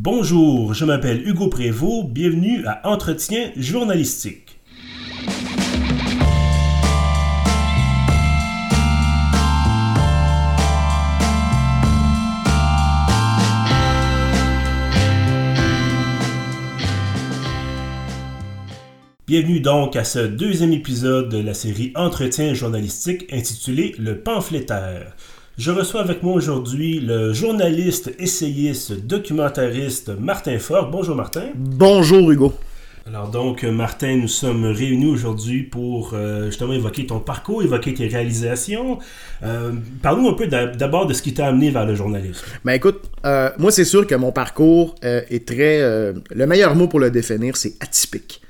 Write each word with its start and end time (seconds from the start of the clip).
Bonjour, 0.00 0.74
je 0.74 0.84
m'appelle 0.84 1.26
Hugo 1.26 1.48
Prévost, 1.48 2.06
bienvenue 2.10 2.64
à 2.66 2.88
Entretien 2.88 3.50
journalistique. 3.56 4.60
Bienvenue 19.26 19.58
donc 19.58 19.96
à 19.96 20.04
ce 20.04 20.20
deuxième 20.20 20.72
épisode 20.72 21.28
de 21.28 21.38
la 21.38 21.54
série 21.54 21.90
Entretien 21.96 22.54
journalistique 22.54 23.26
intitulé 23.32 23.96
Le 23.98 24.20
pamphlétaire. 24.20 25.16
Je 25.58 25.72
reçois 25.72 26.02
avec 26.02 26.22
moi 26.22 26.34
aujourd'hui 26.34 27.00
le 27.00 27.32
journaliste, 27.32 28.12
essayiste, 28.20 28.92
documentariste 29.04 30.10
Martin 30.16 30.56
Fort. 30.60 30.88
Bonjour 30.88 31.16
Martin. 31.16 31.48
Bonjour 31.56 32.30
Hugo. 32.30 32.54
Alors 33.08 33.28
donc 33.28 33.64
Martin, 33.64 34.18
nous 34.18 34.28
sommes 34.28 34.66
réunis 34.66 35.10
aujourd'hui 35.10 35.64
pour 35.64 36.12
euh, 36.14 36.46
justement 36.46 36.74
évoquer 36.74 37.06
ton 37.06 37.18
parcours, 37.18 37.64
évoquer 37.64 37.92
tes 37.92 38.06
réalisations. 38.06 39.00
Euh, 39.42 39.72
Parle-nous 40.00 40.28
un 40.28 40.34
peu 40.34 40.46
d'abord 40.46 41.06
de 41.06 41.12
ce 41.12 41.22
qui 41.22 41.34
t'a 41.34 41.48
amené 41.48 41.72
vers 41.72 41.86
le 41.86 41.96
journalisme. 41.96 42.44
Ben 42.64 42.74
écoute, 42.74 43.10
euh, 43.26 43.50
moi 43.58 43.72
c'est 43.72 43.84
sûr 43.84 44.06
que 44.06 44.14
mon 44.14 44.30
parcours 44.30 44.94
euh, 45.02 45.22
est 45.28 45.44
très... 45.48 45.80
le 45.80 46.46
meilleur 46.46 46.76
mot 46.76 46.86
pour 46.86 47.00
le 47.00 47.10
définir, 47.10 47.56
c'est 47.56 47.74
atypique. 47.80 48.42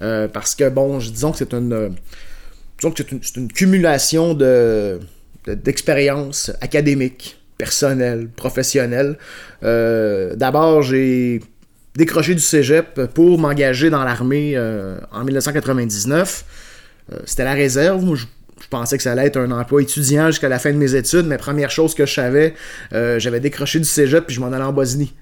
Euh, 0.00 0.28
parce 0.28 0.54
que, 0.54 0.68
bon, 0.68 0.98
disons 0.98 1.32
que 1.32 1.38
c'est 1.38 1.54
une, 1.54 1.96
disons 2.78 2.92
que 2.92 3.02
c'est 3.02 3.10
une, 3.10 3.20
une, 3.36 3.52
cumulation 3.52 4.34
de, 4.34 5.00
d'expériences 5.46 6.52
académiques, 6.60 7.40
personnelles, 7.58 8.28
professionnelles. 8.28 9.18
Euh, 9.62 10.34
d'abord, 10.36 10.82
j'ai 10.82 11.40
décroché 11.94 12.34
du 12.34 12.40
cégep 12.40 13.06
pour 13.14 13.38
m'engager 13.38 13.90
dans 13.90 14.04
l'armée 14.04 14.52
euh, 14.56 14.98
en 15.12 15.24
1999. 15.24 16.44
C'était 17.26 17.44
la 17.44 17.52
réserve. 17.52 18.02
Moi, 18.04 18.16
je, 18.16 18.24
je, 18.62 18.68
pensais 18.68 18.96
que 18.96 19.02
ça 19.02 19.12
allait 19.12 19.26
être 19.26 19.38
un 19.38 19.50
emploi 19.50 19.82
étudiant 19.82 20.28
jusqu'à 20.28 20.48
la 20.48 20.58
fin 20.58 20.72
de 20.72 20.78
mes 20.78 20.94
études, 20.94 21.26
mais 21.26 21.38
première 21.38 21.70
chose 21.70 21.94
que 21.94 22.06
je 22.06 22.14
savais, 22.14 22.54
j'avais 22.92 23.40
décroché 23.40 23.78
du 23.78 23.84
cégep 23.84 24.26
puis 24.26 24.34
je 24.34 24.40
m'en 24.40 24.52
allais 24.52 24.64
en 24.64 24.72
Bosnie. 24.72 25.14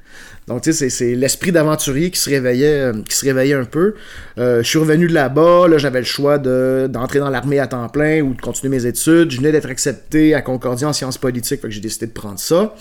Donc, 0.46 0.62
tu 0.62 0.72
sais, 0.72 0.90
c'est 0.90 1.14
l'esprit 1.14 1.52
d'aventurier 1.52 2.10
qui 2.10 2.18
se 2.18 2.28
réveillait 2.28 2.80
euh, 2.80 2.92
qui 3.08 3.14
se 3.14 3.24
réveillait 3.24 3.54
un 3.54 3.64
peu. 3.64 3.94
Euh, 4.38 4.62
je 4.62 4.68
suis 4.68 4.78
revenu 4.78 5.06
de 5.06 5.14
là-bas, 5.14 5.68
là, 5.68 5.78
j'avais 5.78 6.00
le 6.00 6.04
choix 6.06 6.38
d'entrer 6.38 7.18
dans 7.18 7.30
l'armée 7.30 7.60
à 7.60 7.66
temps 7.66 7.88
plein 7.88 8.20
ou 8.20 8.34
de 8.34 8.40
continuer 8.40 8.76
mes 8.76 8.86
études. 8.86 9.30
Je 9.30 9.36
venais 9.36 9.52
d'être 9.52 9.68
accepté 9.70 10.34
à 10.34 10.42
Concordia 10.42 10.88
en 10.88 10.92
sciences 10.92 11.18
politiques, 11.18 11.60
fait 11.60 11.68
que 11.68 11.74
j'ai 11.74 11.80
décidé 11.80 12.06
de 12.06 12.12
prendre 12.12 12.38
ça. 12.38 12.74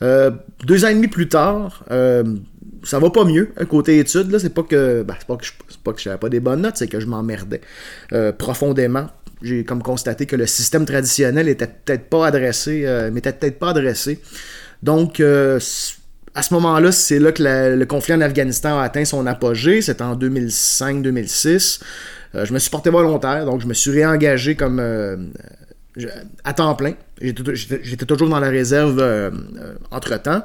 Euh, 0.00 0.30
deux 0.64 0.84
ans 0.84 0.88
et 0.88 0.94
demi 0.94 1.08
plus 1.08 1.28
tard, 1.28 1.84
ça 2.84 2.98
va 2.98 3.10
pas 3.10 3.24
mieux 3.24 3.52
côté 3.68 3.98
études. 3.98 4.30
Là, 4.30 4.38
c'est 4.38 4.54
pas 4.54 4.62
que, 4.62 5.02
ben, 5.02 5.14
pas 5.26 5.36
que 5.36 5.44
je, 5.44 5.52
pas 5.84 5.92
que 5.92 6.00
j'avais 6.00 6.18
pas 6.18 6.28
des 6.28 6.40
bonnes 6.40 6.62
notes, 6.62 6.76
c'est 6.76 6.88
que 6.88 6.98
je 6.98 7.06
m'emmerdais 7.06 7.60
profondément 8.38 9.08
j'ai 9.42 9.64
comme 9.64 9.82
constaté 9.82 10.26
que 10.26 10.36
le 10.36 10.46
système 10.46 10.84
traditionnel 10.84 11.48
était 11.48 11.66
peut-être 11.66 12.08
pas 12.08 12.26
adressé, 12.26 12.86
m'était 13.12 13.32
peut-être 13.32 13.58
pas 13.58 13.70
adressé. 13.70 14.20
Donc, 14.82 15.20
à 16.34 16.42
ce 16.42 16.54
moment-là, 16.54 16.92
c'est 16.92 17.18
là 17.18 17.32
que 17.32 17.42
le 17.42 17.84
conflit 17.84 18.14
en 18.14 18.20
Afghanistan 18.20 18.78
a 18.78 18.84
atteint 18.84 19.04
son 19.04 19.26
apogée. 19.26 19.82
C'était 19.82 20.02
en 20.02 20.16
2005-2006. 20.16 21.80
Euh, 22.34 22.46
je 22.46 22.54
me 22.54 22.58
suis 22.58 22.70
porté 22.70 22.90
volontaire, 22.90 23.44
donc 23.44 23.60
je 23.60 23.66
me 23.66 23.74
suis 23.74 23.90
réengagé 23.90 24.56
comme 24.56 24.80
euh, 24.80 25.16
à 26.44 26.54
temps 26.54 26.74
plein. 26.74 26.94
J'étais 27.20 28.06
toujours 28.06 28.28
dans 28.28 28.40
la 28.40 28.48
réserve 28.48 28.98
euh, 28.98 29.30
entre-temps. 29.90 30.42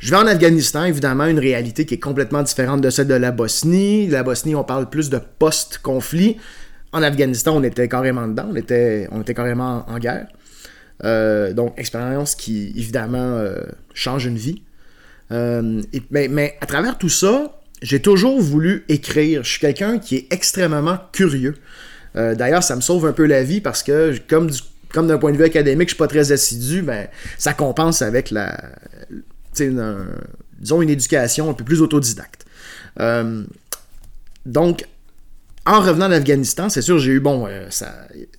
Je 0.00 0.10
vais 0.10 0.16
en 0.16 0.26
Afghanistan, 0.26 0.84
évidemment, 0.84 1.24
une 1.24 1.38
réalité 1.38 1.86
qui 1.86 1.94
est 1.94 1.98
complètement 1.98 2.42
différente 2.42 2.82
de 2.82 2.90
celle 2.90 3.06
de 3.06 3.14
la 3.14 3.30
Bosnie. 3.30 4.06
La 4.08 4.22
Bosnie, 4.22 4.54
on 4.54 4.64
parle 4.64 4.90
plus 4.90 5.08
de 5.08 5.18
post-conflit. 5.38 6.36
En 6.94 7.02
Afghanistan, 7.02 7.56
on 7.56 7.64
était 7.64 7.88
carrément 7.88 8.28
dedans, 8.28 8.46
on 8.52 8.54
était, 8.54 9.08
on 9.10 9.20
était 9.20 9.34
carrément 9.34 9.84
en 9.88 9.98
guerre. 9.98 10.28
Euh, 11.02 11.52
donc, 11.52 11.74
expérience 11.76 12.36
qui, 12.36 12.72
évidemment, 12.76 13.18
euh, 13.18 13.58
change 13.94 14.26
une 14.26 14.36
vie. 14.36 14.62
Euh, 15.32 15.82
mais, 16.12 16.56
à 16.60 16.66
travers 16.66 16.96
tout 16.96 17.08
ça, 17.08 17.60
j'ai 17.82 18.00
toujours 18.00 18.40
voulu 18.40 18.84
écrire. 18.88 19.42
Je 19.42 19.50
suis 19.50 19.60
quelqu'un 19.60 19.98
qui 19.98 20.14
est 20.14 20.32
extrêmement 20.32 20.98
curieux. 21.12 21.56
D'ailleurs, 22.14 22.62
ça 22.62 22.76
me 22.76 22.80
sauve 22.80 23.06
un 23.06 23.12
peu 23.12 23.26
la 23.26 23.42
vie 23.42 23.60
parce 23.60 23.82
que, 23.82 24.16
comme, 24.28 24.48
comme 24.92 25.08
d'un 25.08 25.18
point 25.18 25.32
de 25.32 25.36
vue 25.36 25.42
académique, 25.42 25.88
je 25.88 25.94
suis 25.94 25.98
pas 25.98 26.06
très 26.06 26.30
assidu, 26.30 26.82
mais 26.82 27.10
ça 27.38 27.54
compense 27.54 28.02
avec 28.02 28.30
la, 28.30 28.56
disons, 29.52 30.80
une 30.80 30.90
éducation 30.90 31.50
un 31.50 31.54
peu 31.54 31.64
plus 31.64 31.82
autodidacte. 31.82 32.46
donc, 34.46 34.86
en 35.66 35.80
revenant 35.80 36.08
d'Afghanistan, 36.08 36.68
c'est 36.68 36.82
sûr, 36.82 36.98
j'ai 36.98 37.12
eu, 37.12 37.20
bon, 37.20 37.46
euh, 37.46 37.68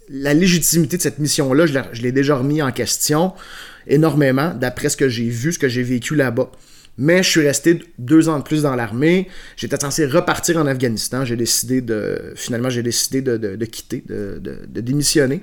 la 0.09 0.33
légitimité 0.33 0.97
de 0.97 1.01
cette 1.01 1.19
mission-là, 1.19 1.65
je 1.65 2.01
l'ai 2.01 2.11
déjà 2.11 2.35
remis 2.35 2.61
en 2.61 2.71
question 2.71 3.33
énormément, 3.87 4.53
d'après 4.53 4.89
ce 4.89 4.97
que 4.97 5.09
j'ai 5.09 5.29
vu, 5.29 5.51
ce 5.51 5.59
que 5.59 5.67
j'ai 5.67 5.83
vécu 5.83 6.15
là-bas. 6.15 6.51
Mais 6.97 7.23
je 7.23 7.29
suis 7.29 7.45
resté 7.45 7.81
deux 7.99 8.29
ans 8.29 8.39
de 8.39 8.43
plus 8.43 8.61
dans 8.61 8.75
l'armée. 8.75 9.27
J'étais 9.57 9.77
censé 9.77 10.05
repartir 10.05 10.57
en 10.57 10.65
Afghanistan. 10.65 11.25
J'ai 11.25 11.35
décidé 11.35 11.81
de. 11.81 12.33
Finalement, 12.35 12.69
j'ai 12.69 12.83
décidé 12.83 13.21
de, 13.21 13.35
de, 13.37 13.65
quitter, 13.65 14.01
de, 14.07 14.81
démissionner 14.81 15.41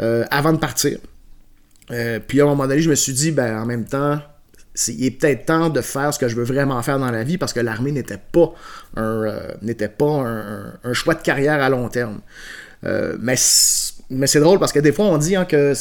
euh, 0.00 0.24
avant 0.30 0.54
de 0.54 0.58
partir. 0.58 0.98
Euh, 1.90 2.18
puis 2.26 2.40
à 2.40 2.44
un 2.44 2.46
moment 2.46 2.66
donné, 2.66 2.80
je 2.80 2.88
me 2.88 2.94
suis 2.94 3.12
dit, 3.12 3.30
ben, 3.30 3.60
en 3.60 3.66
même 3.66 3.84
temps, 3.84 4.20
il 4.88 5.04
est 5.04 5.10
peut-être 5.10 5.46
temps 5.46 5.68
de 5.68 5.80
faire 5.80 6.14
ce 6.14 6.18
que 6.18 6.28
je 6.28 6.36
veux 6.36 6.44
vraiment 6.44 6.80
faire 6.82 6.98
dans 6.98 7.10
la 7.10 7.24
vie 7.24 7.38
parce 7.38 7.52
que 7.52 7.60
l'armée 7.60 7.92
n'était 7.92 8.18
pas 8.18 8.54
un 8.96 9.02
euh, 9.02 10.94
choix 10.94 11.14
de 11.14 11.22
carrière 11.22 11.62
à 11.62 11.68
long 11.68 11.88
terme. 11.88 12.20
Euh, 12.84 13.16
mais 13.20 13.34
mais 14.08 14.26
c'est 14.26 14.40
drôle 14.40 14.58
parce 14.58 14.72
que 14.72 14.80
des 14.80 14.90
fois 14.90 15.04
on 15.04 15.18
dit 15.18 15.36
hein, 15.36 15.44
que 15.44 15.74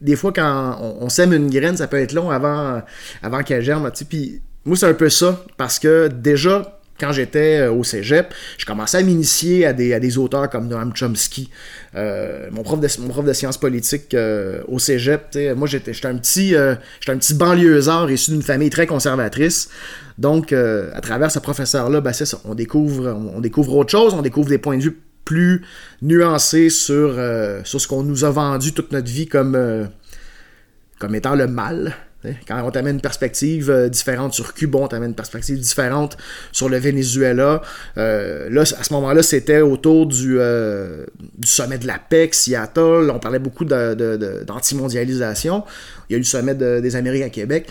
des 0.00 0.16
fois 0.16 0.32
quand 0.32 0.78
on, 1.00 1.08
sème 1.08 1.32
une 1.32 1.48
graine 1.48 1.76
ça 1.76 1.86
peut 1.86 2.00
être 2.00 2.12
long 2.12 2.30
avant 2.30 2.82
avant 3.22 3.42
qu'elle 3.42 3.62
germe. 3.62 3.90
Puis 4.08 4.42
moi 4.64 4.76
c'est 4.76 4.86
un 4.86 4.94
peu 4.94 5.08
ça 5.08 5.40
parce 5.56 5.78
que 5.78 6.08
déjà 6.08 6.75
quand 6.98 7.12
j'étais 7.12 7.60
euh, 7.60 7.72
au 7.72 7.84
cégep, 7.84 8.32
je 8.58 8.64
commençais 8.64 8.98
à 8.98 9.02
m'initier 9.02 9.66
à 9.66 9.72
des, 9.72 10.18
auteurs 10.18 10.48
comme 10.48 10.68
Noam 10.68 10.92
Chomsky. 10.94 11.50
Euh, 11.94 12.48
mon, 12.50 12.62
prof 12.62 12.80
de, 12.80 13.32
sciences 13.32 13.58
politiques 13.58 14.14
euh, 14.14 14.62
au 14.68 14.78
cégep, 14.78 15.36
moi 15.56 15.66
j'étais 15.66 15.92
un 16.06 16.16
petit 16.16 16.54
petit 17.04 17.34
banlieusard 17.34 18.10
issu 18.10 18.30
d'une 18.32 18.42
famille 18.42 18.70
très 18.70 18.86
conservatrice. 18.86 19.68
Donc, 20.18 20.52
à 20.52 21.00
travers 21.02 21.30
ce 21.30 21.38
professeur-là, 21.38 22.00
ben, 22.00 22.12
on 22.46 22.54
découvre, 22.54 23.76
autre 23.76 23.90
chose, 23.90 24.14
on 24.14 24.22
découvre 24.22 24.48
des 24.48 24.58
points 24.58 24.78
de 24.78 24.82
vue 24.82 24.98
plus 25.24 25.62
nuancés 26.00 26.70
sur, 26.70 27.14
ce 27.16 27.86
qu'on 27.86 28.02
nous 28.02 28.24
a 28.24 28.30
vendu 28.30 28.72
toute 28.72 28.92
notre 28.92 29.10
vie 29.10 29.26
comme 29.26 29.88
étant 31.14 31.34
le 31.34 31.46
mal. 31.46 31.94
Quand 32.46 32.62
on 32.64 32.70
t'amène 32.70 32.96
une 32.96 33.00
perspective 33.00 33.70
euh, 33.70 33.88
différente 33.88 34.34
sur 34.34 34.52
Cuba, 34.54 34.80
on 34.80 34.88
t'amène 34.88 35.10
une 35.10 35.14
perspective 35.14 35.58
différente 35.58 36.16
sur 36.52 36.68
le 36.68 36.78
Venezuela. 36.78 37.62
Euh, 37.98 38.48
là, 38.50 38.62
à 38.62 38.82
ce 38.82 38.92
moment-là, 38.94 39.22
c'était 39.22 39.60
autour 39.60 40.06
du, 40.06 40.38
euh, 40.38 41.06
sommet 41.44 41.78
de 41.78 41.86
la 41.86 41.98
PEC, 41.98 42.34
Seattle. 42.34 43.10
On 43.12 43.18
parlait 43.18 43.38
beaucoup 43.38 43.64
d'antimondialisation. 43.64 45.64
Il 46.08 46.12
y 46.12 46.14
a 46.14 46.18
eu 46.18 46.20
le 46.20 46.24
sommet 46.24 46.54
des 46.54 46.96
Amériques 46.96 47.24
à 47.24 47.30
Québec 47.30 47.68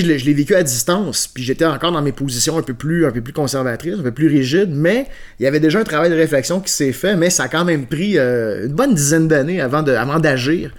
je 0.00 0.06
l'ai 0.06 0.32
vécu 0.32 0.54
à 0.54 0.62
distance, 0.62 1.28
puis 1.28 1.42
j'étais 1.42 1.64
encore 1.64 1.92
dans 1.92 2.02
mes 2.02 2.12
positions 2.12 2.56
un 2.56 2.62
peu 2.62 2.74
plus, 2.74 3.06
un 3.06 3.10
peu 3.10 3.20
plus 3.20 3.32
conservatrices, 3.32 3.98
un 3.98 4.02
peu 4.02 4.12
plus 4.12 4.28
rigides, 4.28 4.70
mais 4.70 5.06
il 5.38 5.44
y 5.44 5.46
avait 5.46 5.60
déjà 5.60 5.80
un 5.80 5.84
travail 5.84 6.10
de 6.10 6.14
réflexion 6.14 6.60
qui 6.60 6.72
s'est 6.72 6.92
fait, 6.92 7.16
mais 7.16 7.30
ça 7.30 7.44
a 7.44 7.48
quand 7.48 7.64
même 7.64 7.86
pris 7.86 8.18
euh, 8.18 8.66
une 8.66 8.72
bonne 8.72 8.94
dizaine 8.94 9.28
d'années 9.28 9.60
avant 9.60 9.82
d'agir. 9.82 10.72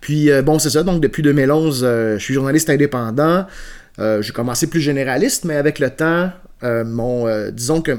Puis 0.00 0.30
euh, 0.30 0.42
bon, 0.42 0.58
c'est 0.58 0.70
ça. 0.70 0.82
Donc 0.82 1.00
depuis 1.00 1.22
2011, 1.22 1.82
euh, 1.82 2.18
je 2.18 2.22
suis 2.22 2.34
journaliste 2.34 2.68
indépendant. 2.70 3.46
j'ai 3.98 4.32
commencé 4.32 4.66
plus 4.66 4.80
généraliste, 4.80 5.44
mais 5.44 5.56
avec 5.56 5.78
le 5.78 5.90
temps, 5.90 6.30
mon, 6.62 7.50
disons 7.50 7.80
que 7.80 7.92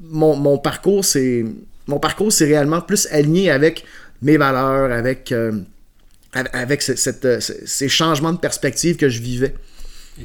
mon, 0.00 0.58
parcours, 0.58 1.04
c'est 1.04 1.44
mon 1.86 1.98
parcours, 1.98 2.32
c'est 2.32 2.46
réellement 2.46 2.80
plus 2.80 3.06
aligné 3.10 3.50
avec 3.50 3.84
mes 4.22 4.36
valeurs, 4.36 4.90
avec 4.90 5.34
avec 6.32 6.82
ces 6.82 7.88
changements 7.88 8.32
de 8.32 8.38
perspective 8.38 8.96
que 8.96 9.08
je 9.08 9.20
vivais. 9.20 9.54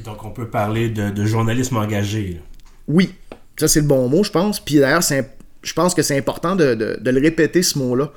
Donc, 0.01 0.23
on 0.25 0.31
peut 0.31 0.47
parler 0.47 0.89
de, 0.89 1.25
journalisme 1.25 1.77
engagé. 1.77 2.41
Oui, 2.87 3.13
ça 3.57 3.67
c'est 3.67 3.81
le 3.81 3.87
bon 3.87 4.09
mot, 4.09 4.23
je 4.23 4.31
pense. 4.31 4.59
Puis 4.59 4.79
d'ailleurs, 4.79 5.03
je 5.03 5.73
pense 5.73 5.93
que 5.93 6.01
c'est 6.01 6.17
important 6.17 6.55
de, 6.55 6.99
le 7.03 7.21
répéter, 7.21 7.63
ce 7.63 7.77
mot-là. 7.77 8.11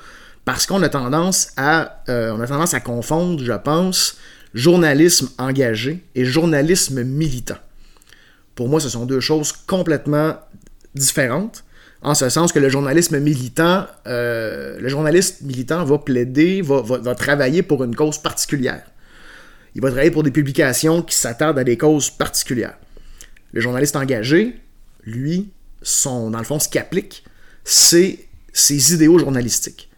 Parce 0.44 0.66
qu'on 0.66 0.82
a 0.82 0.88
tendance 0.88 1.48
à 1.56 2.02
euh, 2.08 2.38
a 2.38 2.46
tendance 2.46 2.72
à 2.72 2.78
confondre, 2.80 3.42
je 3.42 3.52
pense, 3.52 4.16
journalisme 4.54 5.28
engagé 5.38 6.04
et 6.14 6.24
journalisme 6.24 7.02
militant. 7.02 7.56
Pour 8.54 8.68
moi, 8.68 8.78
ce 8.80 8.88
sont 8.88 9.06
deux 9.06 9.20
choses 9.20 9.52
complètement 9.52 10.36
différentes. 10.94 11.64
En 12.00 12.14
ce 12.14 12.28
sens 12.28 12.52
que 12.52 12.60
le 12.60 12.68
journalisme 12.68 13.18
militant, 13.18 13.86
euh, 14.06 14.78
le 14.78 14.88
journaliste 14.88 15.42
militant 15.42 15.84
va 15.84 15.98
plaider, 15.98 16.62
va 16.62 17.14
travailler 17.16 17.62
pour 17.62 17.82
une 17.82 17.96
cause 17.96 18.18
particulière 18.18 18.84
il 19.76 19.82
va 19.82 19.90
travailler 19.90 20.10
pour 20.10 20.22
des 20.22 20.30
publications 20.30 21.02
qui 21.02 21.14
s'attardent 21.14 21.58
à 21.58 21.64
des 21.64 21.76
causes 21.76 22.08
particulières. 22.08 22.78
Le 23.52 23.60
journaliste 23.60 23.94
engagé, 23.94 24.56
lui, 25.04 25.50
son, 25.82 26.30
dans 26.30 26.38
le 26.38 26.44
fond, 26.44 26.58
ce 26.58 26.70
qu'il 26.70 26.80
applique, 26.80 27.24
c'est 27.62 28.20
ses 28.54 28.94
idéaux 28.94 29.18
journalistiques. 29.18 29.90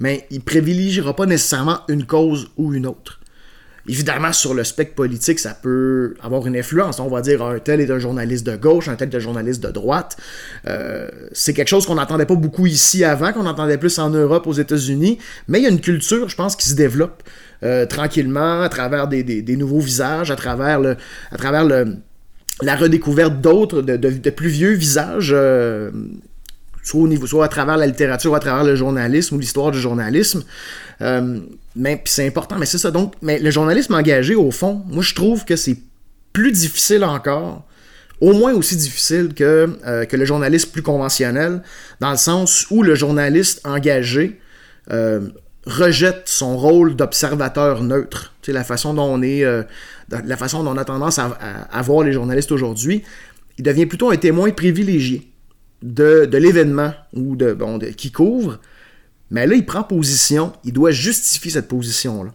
Mais 0.00 0.26
il 0.30 0.40
privilégiera 0.40 1.14
pas 1.14 1.26
nécessairement 1.26 1.80
une 1.88 2.06
cause 2.06 2.50
ou 2.56 2.72
une 2.72 2.86
autre. 2.86 3.20
Évidemment, 3.86 4.32
sur 4.32 4.54
le 4.54 4.64
spectre 4.64 4.94
politique, 4.94 5.38
ça 5.38 5.52
peut 5.52 6.14
avoir 6.22 6.46
une 6.46 6.56
influence. 6.56 6.98
On 6.98 7.08
va 7.08 7.20
dire 7.20 7.42
un 7.42 7.58
tel 7.58 7.82
est 7.82 7.90
un 7.90 7.98
journaliste 7.98 8.46
de 8.46 8.56
gauche, 8.56 8.88
un 8.88 8.96
tel 8.96 9.10
est 9.10 9.16
un 9.16 9.20
journaliste 9.20 9.62
de 9.62 9.70
droite. 9.70 10.16
Euh, 10.66 11.08
c'est 11.32 11.52
quelque 11.52 11.68
chose 11.68 11.84
qu'on 11.84 11.96
n'entendait 11.96 12.26
pas 12.26 12.34
beaucoup 12.34 12.66
ici 12.66 13.04
avant, 13.04 13.32
qu'on 13.32 13.46
entendait 13.46 13.78
plus 13.78 13.98
en 13.98 14.08
Europe, 14.08 14.46
aux 14.46 14.52
États-Unis. 14.54 15.18
Mais 15.48 15.58
il 15.58 15.64
y 15.64 15.66
a 15.66 15.70
une 15.70 15.80
culture, 15.80 16.30
je 16.30 16.36
pense, 16.36 16.56
qui 16.56 16.68
se 16.68 16.74
développe 16.74 17.22
euh, 17.64 17.86
tranquillement 17.86 18.62
à 18.62 18.68
travers 18.68 19.08
des, 19.08 19.56
nouveaux 19.56 19.80
visages, 19.80 20.30
à 20.30 20.36
travers, 20.36 20.80
le, 20.80 20.96
à 21.30 21.36
travers 21.36 21.64
le, 21.64 21.96
la 22.62 22.76
redécouverte 22.76 23.40
d'autres, 23.40 23.82
de, 23.82 24.30
plus 24.30 24.48
vieux 24.48 24.72
visages. 24.72 25.32
Euh, 25.34 25.90
soit, 26.82 27.00
au 27.00 27.08
niveau, 27.08 27.26
soit 27.26 27.44
à 27.44 27.48
travers 27.48 27.76
la 27.76 27.86
littérature, 27.86 28.32
ou 28.32 28.34
à 28.34 28.40
travers 28.40 28.64
le 28.64 28.74
journalisme 28.74 29.36
ou 29.36 29.38
l'histoire 29.38 29.70
du 29.70 29.80
journalisme. 29.80 30.42
Euh, 31.00 31.40
mais 31.76 32.02
c'est 32.06 32.26
important, 32.26 32.56
mais 32.58 32.66
c'est 32.66 32.78
ça. 32.78 32.90
Donc, 32.90 33.14
mais 33.22 33.38
le 33.38 33.50
journalisme 33.50 33.94
engagé, 33.94 34.34
au 34.34 34.50
fond, 34.50 34.82
moi 34.88 35.02
je 35.02 35.14
trouve 35.14 35.44
que 35.44 35.56
c'est 35.56 35.76
plus 36.32 36.52
difficile 36.52 37.04
encore, 37.04 37.64
au 38.20 38.32
moins 38.32 38.52
aussi 38.54 38.76
difficile 38.76 39.32
que, 39.34 39.76
euh, 39.86 40.04
que 40.04 40.16
le 40.16 40.24
journalisme 40.24 40.70
plus 40.70 40.82
conventionnel, 40.82 41.62
dans 42.00 42.10
le 42.10 42.16
sens 42.16 42.66
où 42.70 42.82
le 42.82 42.94
journaliste 42.94 43.60
engagé 43.64 44.40
rejette 45.68 46.22
son 46.28 46.56
rôle 46.56 46.96
d'observateur 46.96 47.82
neutre. 47.82 48.34
C'est 48.42 48.52
la 48.52 48.64
façon 48.64 48.94
dont 48.94 49.04
on 49.04 49.22
est, 49.22 49.44
la 50.08 50.36
façon 50.36 50.64
dont 50.64 50.72
on 50.72 50.76
a 50.76 50.84
tendance 50.84 51.18
à, 51.18 51.82
voir 51.82 52.04
les 52.04 52.12
journalistes 52.12 52.50
aujourd'hui. 52.50 53.02
Il 53.58 53.64
devient 53.64 53.86
plutôt 53.86 54.10
un 54.10 54.16
témoin 54.16 54.50
privilégié 54.50 55.30
de, 55.82 56.24
de 56.24 56.38
l'événement 56.38 56.92
ou 57.12 57.36
de, 57.36 57.52
bon, 57.52 57.78
qui 57.78 58.10
couvre 58.10 58.58
mais 59.30 59.46
là, 59.46 59.54
il 59.54 59.66
prend 59.66 59.82
position, 59.82 60.52
il 60.64 60.72
doit 60.72 60.90
justifier 60.90 61.50
cette 61.50 61.68
position-là. 61.68 62.30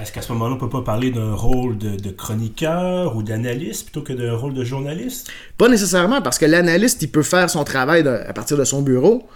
Est-ce 0.00 0.12
qu'à 0.12 0.22
ce, 0.22 0.32
moment-là, 0.32 0.52
on 0.52 0.54
ne 0.54 0.60
peut 0.60 0.68
pas 0.68 0.82
parler 0.82 1.10
d'un 1.10 1.34
rôle 1.34 1.76
de, 1.76 2.10
chroniqueur 2.10 3.16
ou 3.16 3.24
d'analyste 3.24 3.84
plutôt 3.86 4.02
que 4.02 4.12
d'un 4.12 4.36
rôle 4.36 4.54
de 4.54 4.62
journaliste? 4.62 5.28
Pas 5.56 5.68
nécessairement, 5.68 6.22
parce 6.22 6.38
que 6.38 6.46
l'analyste, 6.46 7.02
il 7.02 7.10
peut 7.10 7.24
faire 7.24 7.50
son 7.50 7.64
travail 7.64 8.06
à 8.06 8.32
partir 8.32 8.56
de 8.56 8.64
son 8.64 8.82
bureau. 8.82 9.28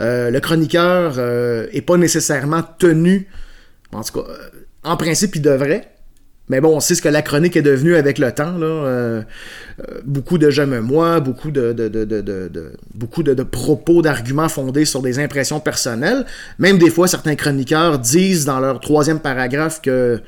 Euh, 0.00 0.30
le 0.30 0.40
chroniqueur 0.40 1.14
euh, 1.18 1.66
pas 1.86 1.96
nécessairement 1.96 2.62
tenu, 2.78 3.28
en 3.92 4.02
tout 4.02 4.20
cas, 4.20 4.28
euh, 4.28 4.48
en 4.84 4.96
principe, 4.96 5.36
il 5.36 5.42
devrait, 5.42 5.96
mais 6.48 6.60
bon, 6.60 6.76
on 6.76 6.80
sait 6.80 6.94
ce 6.94 7.02
que 7.02 7.08
la 7.08 7.22
chronique 7.22 7.56
est 7.56 7.62
devenue 7.62 7.96
avec 7.96 8.18
le 8.18 8.30
temps. 8.30 8.56
Là. 8.56 8.66
Euh, 8.66 9.22
beaucoup 10.04 10.38
de 10.38 10.48
j'aime 10.48 10.78
moi, 10.78 11.18
beaucoup 11.18 11.50
de, 11.50 11.74
beaucoup 12.94 13.22
de, 13.24 13.42
propos, 13.42 14.00
d'arguments 14.00 14.48
fondés 14.48 14.84
sur 14.84 15.02
des 15.02 15.18
impressions 15.18 15.58
personnelles. 15.58 16.24
Même 16.58 16.78
des 16.78 16.90
fois, 16.90 17.08
certains 17.08 17.34
chroniqueurs 17.34 17.98
disent 17.98 18.44
dans 18.44 18.60
leur 18.60 18.78
troisième 18.78 19.18
paragraphe 19.18 19.82
que 19.82 20.20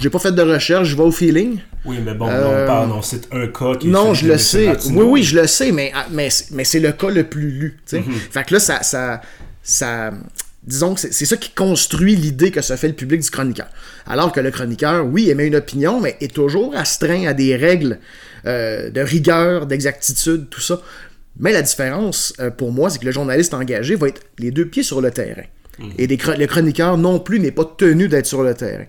j'ai 0.00 0.10
pas 0.10 0.18
fait 0.18 0.32
de 0.32 0.42
recherche, 0.42 0.88
je 0.88 0.96
vais 0.96 1.02
au 1.02 1.12
feeling. 1.12 1.58
Oui, 1.84 1.98
mais 2.04 2.14
bon, 2.14 2.26
on 2.26 2.66
parle, 2.66 2.90
on 2.92 3.02
cite 3.02 3.28
un 3.32 3.46
cas 3.48 3.74
qui 3.78 3.88
Non, 3.88 4.14
je 4.14 4.26
le 4.26 4.38
sais. 4.38 4.72
Oui, 4.90 5.04
oui, 5.04 5.22
je 5.22 5.38
le 5.38 5.46
sais, 5.46 5.72
mais, 5.72 5.92
ah, 5.94 6.06
mais, 6.10 6.28
mais 6.52 6.64
c'est 6.64 6.80
le 6.80 6.92
cas 6.92 7.10
le 7.10 7.24
plus 7.24 7.50
lu. 7.50 7.76
Mm-hmm. 7.90 8.02
Fait 8.30 8.44
que 8.44 8.54
là, 8.54 8.60
ça, 8.60 8.82
ça, 8.82 9.20
ça 9.62 10.12
disons 10.62 10.94
que 10.94 11.00
c'est 11.00 11.26
ça 11.26 11.36
qui 11.36 11.50
construit 11.50 12.16
l'idée 12.16 12.50
que 12.50 12.60
se 12.60 12.76
fait 12.76 12.88
le 12.88 12.94
public 12.94 13.20
du 13.20 13.30
chroniqueur. 13.30 13.68
Alors 14.06 14.32
que 14.32 14.40
le 14.40 14.50
chroniqueur, 14.50 15.06
oui, 15.06 15.30
émet 15.30 15.46
une 15.46 15.56
opinion, 15.56 16.00
mais 16.00 16.16
est 16.20 16.32
toujours 16.32 16.74
astreint 16.76 17.26
à 17.26 17.34
des 17.34 17.56
règles 17.56 17.98
euh, 18.46 18.90
de 18.90 19.00
rigueur, 19.00 19.66
d'exactitude, 19.66 20.48
tout 20.50 20.60
ça. 20.60 20.80
Mais 21.38 21.52
la 21.52 21.62
différence, 21.62 22.34
euh, 22.40 22.50
pour 22.50 22.72
moi, 22.72 22.90
c'est 22.90 22.98
que 22.98 23.06
le 23.06 23.12
journaliste 23.12 23.54
engagé 23.54 23.96
va 23.96 24.08
être 24.08 24.22
les 24.38 24.50
deux 24.50 24.66
pieds 24.66 24.82
sur 24.82 25.00
le 25.00 25.10
terrain. 25.10 25.44
Mhm. 25.78 25.92
Et 25.98 26.06
le 26.06 26.46
chroniqueur 26.46 26.98
non 26.98 27.18
plus 27.18 27.40
n'est 27.40 27.52
pas 27.52 27.64
tenu 27.64 28.08
d'être 28.08 28.26
sur 28.26 28.42
le 28.42 28.54
terrain. 28.54 28.86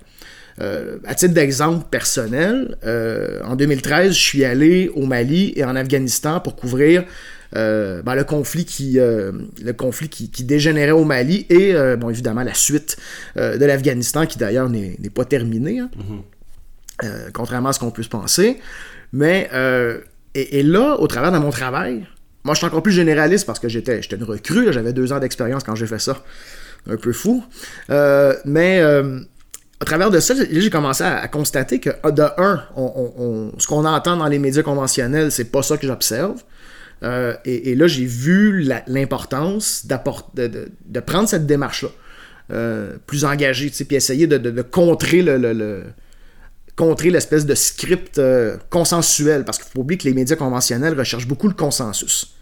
Euh, 0.62 0.98
à 1.06 1.16
titre 1.16 1.34
d'exemple 1.34 1.86
personnel, 1.90 2.78
en 3.44 3.56
2013, 3.56 4.14
je 4.14 4.22
suis 4.22 4.46
allé 4.46 4.90
au 4.94 5.06
Mali 5.06 5.54
et 5.56 5.64
en 5.64 5.76
Afghanistan 5.76 6.40
pour 6.40 6.56
couvrir 6.56 7.04
euh, 7.58 8.02
ben, 8.02 8.16
le 8.16 8.24
conflit 8.24 8.64
qui 8.64 8.98
euh, 8.98 9.34
le 9.62 9.74
conflit 9.74 10.08
qui, 10.08 10.44
dégénérait 10.44 10.92
au 10.92 11.04
Mali 11.04 11.46
et 11.50 11.76
euh, 11.76 11.98
bon 11.98 12.10
évidemment 12.10 12.44
la 12.44 12.54
suite 12.54 12.96
de 13.36 13.66
l'Afghanistan 13.66 14.26
qui 14.26 14.38
d'ailleurs 14.38 14.70
n'est 14.70 14.96
pas 15.14 15.26
terminée 15.26 15.80
hein. 15.80 15.90
mm-hmm. 15.98 17.32
contrairement 17.34 17.70
à 17.70 17.74
ce 17.74 17.80
qu'on 17.80 17.92
peut 17.92 18.04
se 18.04 18.10
penser 18.10 18.58
mais 19.12 19.50
et, 20.34 20.64
là 20.64 20.96
au 21.00 21.08
travers 21.08 21.34
de 21.34 21.40
mon 21.40 21.50
travail 21.50 22.08
moi 22.46 22.54
je 22.54 22.60
suis 22.60 22.68
encore 22.68 22.84
plus 22.84 22.94
généraliste 22.94 23.46
parce 23.46 23.60
que 23.60 23.68
j'étais 23.68 24.00
une 24.00 24.24
recrue 24.24 24.72
j'avais 24.72 24.94
deux 24.94 25.12
ans 25.12 25.20
d'expérience 25.20 25.66
quand 25.66 25.76
j'ai 25.76 25.88
fait 25.88 26.00
ça 26.00 26.24
un 26.90 26.96
peu 26.96 27.12
fou 27.12 27.44
mais 28.46 28.82
au 29.82 29.84
travers 29.84 30.12
de 30.12 30.20
ça, 30.20 30.36
j'ai 30.36 30.70
commencé 30.70 31.04
à, 31.04 31.28
constater 31.28 31.80
que, 31.80 31.90
de 32.10 32.24
un, 32.38 32.64
ce 33.58 33.66
qu'on 33.66 33.84
entend 33.84 34.16
dans 34.16 34.28
les 34.28 34.38
médias 34.38 34.62
conventionnels, 34.62 35.32
c'est 35.32 35.52
pas 35.52 35.64
ça 35.64 35.76
que 35.76 35.88
j'observe. 35.88 36.44
Euh, 37.04 37.36
et, 37.46 37.74
là, 37.74 37.88
j'ai 37.88 38.06
vu 38.06 38.62
l'importance 38.86 39.88
de, 39.88 41.00
prendre 41.00 41.28
cette 41.28 41.48
démarche-là, 41.48 41.90
euh, 42.54 42.98
plus 43.08 43.26
engagée, 43.26 43.72
puis 43.72 43.96
essayer 43.96 44.28
de, 44.28 44.62
contrer 44.62 45.24
le, 45.24 45.84
contrer 46.76 47.10
l'espèce 47.10 47.48
de 47.48 47.56
script 47.56 48.20
euh, 48.20 48.58
consensuel, 48.70 49.46
parce 49.46 49.58
qu'il 49.58 49.68
faut 49.72 49.80
oublier 49.80 49.98
que 49.98 50.08
les 50.08 50.14
médias 50.14 50.36
conventionnels 50.36 50.98
recherchent 50.98 51.28
beaucoup 51.28 51.48
le 51.48 51.56
consensus, 51.56 52.36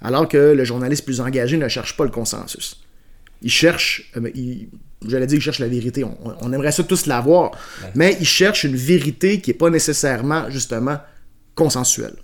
alors 0.00 0.26
que 0.26 0.38
le 0.38 0.64
journaliste 0.64 1.04
plus 1.04 1.20
engagé 1.20 1.58
ne 1.58 1.68
cherche 1.68 1.94
pas 1.98 2.04
le 2.04 2.10
consensus. 2.10 2.80
Il 3.42 3.50
cherche, 3.50 4.12
j'allais 5.06 5.26
dire, 5.26 5.38
il 5.38 5.42
cherche 5.42 5.58
la 5.58 5.68
vérité. 5.68 6.04
On, 6.04 6.52
aimerait 6.52 6.72
ça 6.72 6.84
tous 6.84 7.06
l'avoir, 7.06 7.52
mais 7.94 8.16
il 8.20 8.26
cherche 8.26 8.64
une 8.64 8.76
vérité 8.76 9.40
qui 9.40 9.50
n'est 9.50 9.56
pas 9.56 9.70
nécessairement, 9.70 10.50
justement, 10.50 10.98
consensuelle 11.54 12.16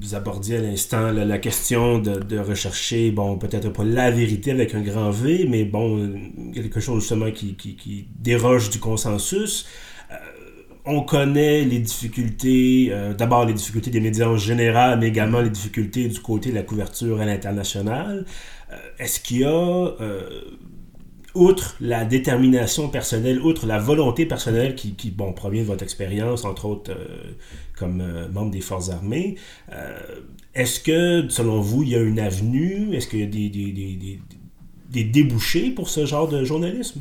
vous 0.00 0.14
abordiez 0.14 0.58
à 0.58 0.60
l'instant 0.60 1.10
la, 1.12 1.38
question 1.38 1.98
de, 1.98 2.38
rechercher, 2.38 3.10
bon, 3.10 3.36
peut-être 3.38 3.70
pas 3.70 3.84
la 3.84 4.10
vérité 4.10 4.50
avec 4.50 4.74
un 4.74 4.80
grand 4.80 5.10
V, 5.10 5.46
mais 5.48 5.64
bon, 5.64 6.14
quelque 6.54 6.80
chose 6.80 7.00
justement 7.00 7.30
qui, 7.30 7.54
qui, 7.54 8.06
déroge 8.18 8.70
du 8.70 8.78
consensus. 8.78 9.66
Euh, 10.10 10.14
on 10.84 11.02
connaît 11.02 11.64
les 11.64 11.78
difficultés, 11.80 12.88
euh, 12.90 13.14
d'abord 13.14 13.44
les 13.44 13.52
difficultés 13.52 13.90
des 13.90 14.00
médias 14.00 14.28
en 14.28 14.36
général, 14.36 14.98
mais 15.00 15.08
également 15.08 15.40
les 15.40 15.50
difficultés 15.50 16.08
du 16.08 16.20
côté 16.20 16.50
de 16.50 16.54
la 16.54 16.62
couverture 16.62 17.20
à 17.20 17.26
l'international. 17.26 18.24
Euh, 18.70 18.76
est-ce 18.98 19.20
qu'il 19.20 19.38
y 19.38 19.44
a 19.44 19.94
outre 21.38 21.76
la 21.80 22.04
détermination 22.04 22.88
personnelle, 22.88 23.40
outre 23.40 23.66
la 23.66 23.78
volonté 23.78 24.26
personnelle 24.26 24.74
qui, 24.74 25.10
bon, 25.10 25.32
provient 25.32 25.62
de 25.62 25.66
votre 25.66 25.82
expérience, 25.82 26.44
entre 26.44 26.66
autres 26.66 26.90
euh, 26.90 27.32
comme 27.78 28.00
euh, 28.00 28.28
membre 28.28 28.50
des 28.50 28.60
forces 28.60 28.90
armées, 28.90 29.36
euh, 29.72 29.96
est-ce 30.54 30.80
que, 30.80 31.28
selon 31.28 31.60
vous, 31.60 31.82
il 31.84 31.90
y 31.90 31.96
a 31.96 32.00
une 32.00 32.18
avenue, 32.18 32.94
est-ce 32.94 33.06
qu'il 33.06 33.20
y 33.20 33.22
a 33.22 33.26
des, 33.26 34.18
des, 34.90 35.04
débouchés 35.04 35.70
pour 35.70 35.88
ce 35.88 36.06
genre 36.06 36.28
de 36.28 36.44
journalisme? 36.44 37.00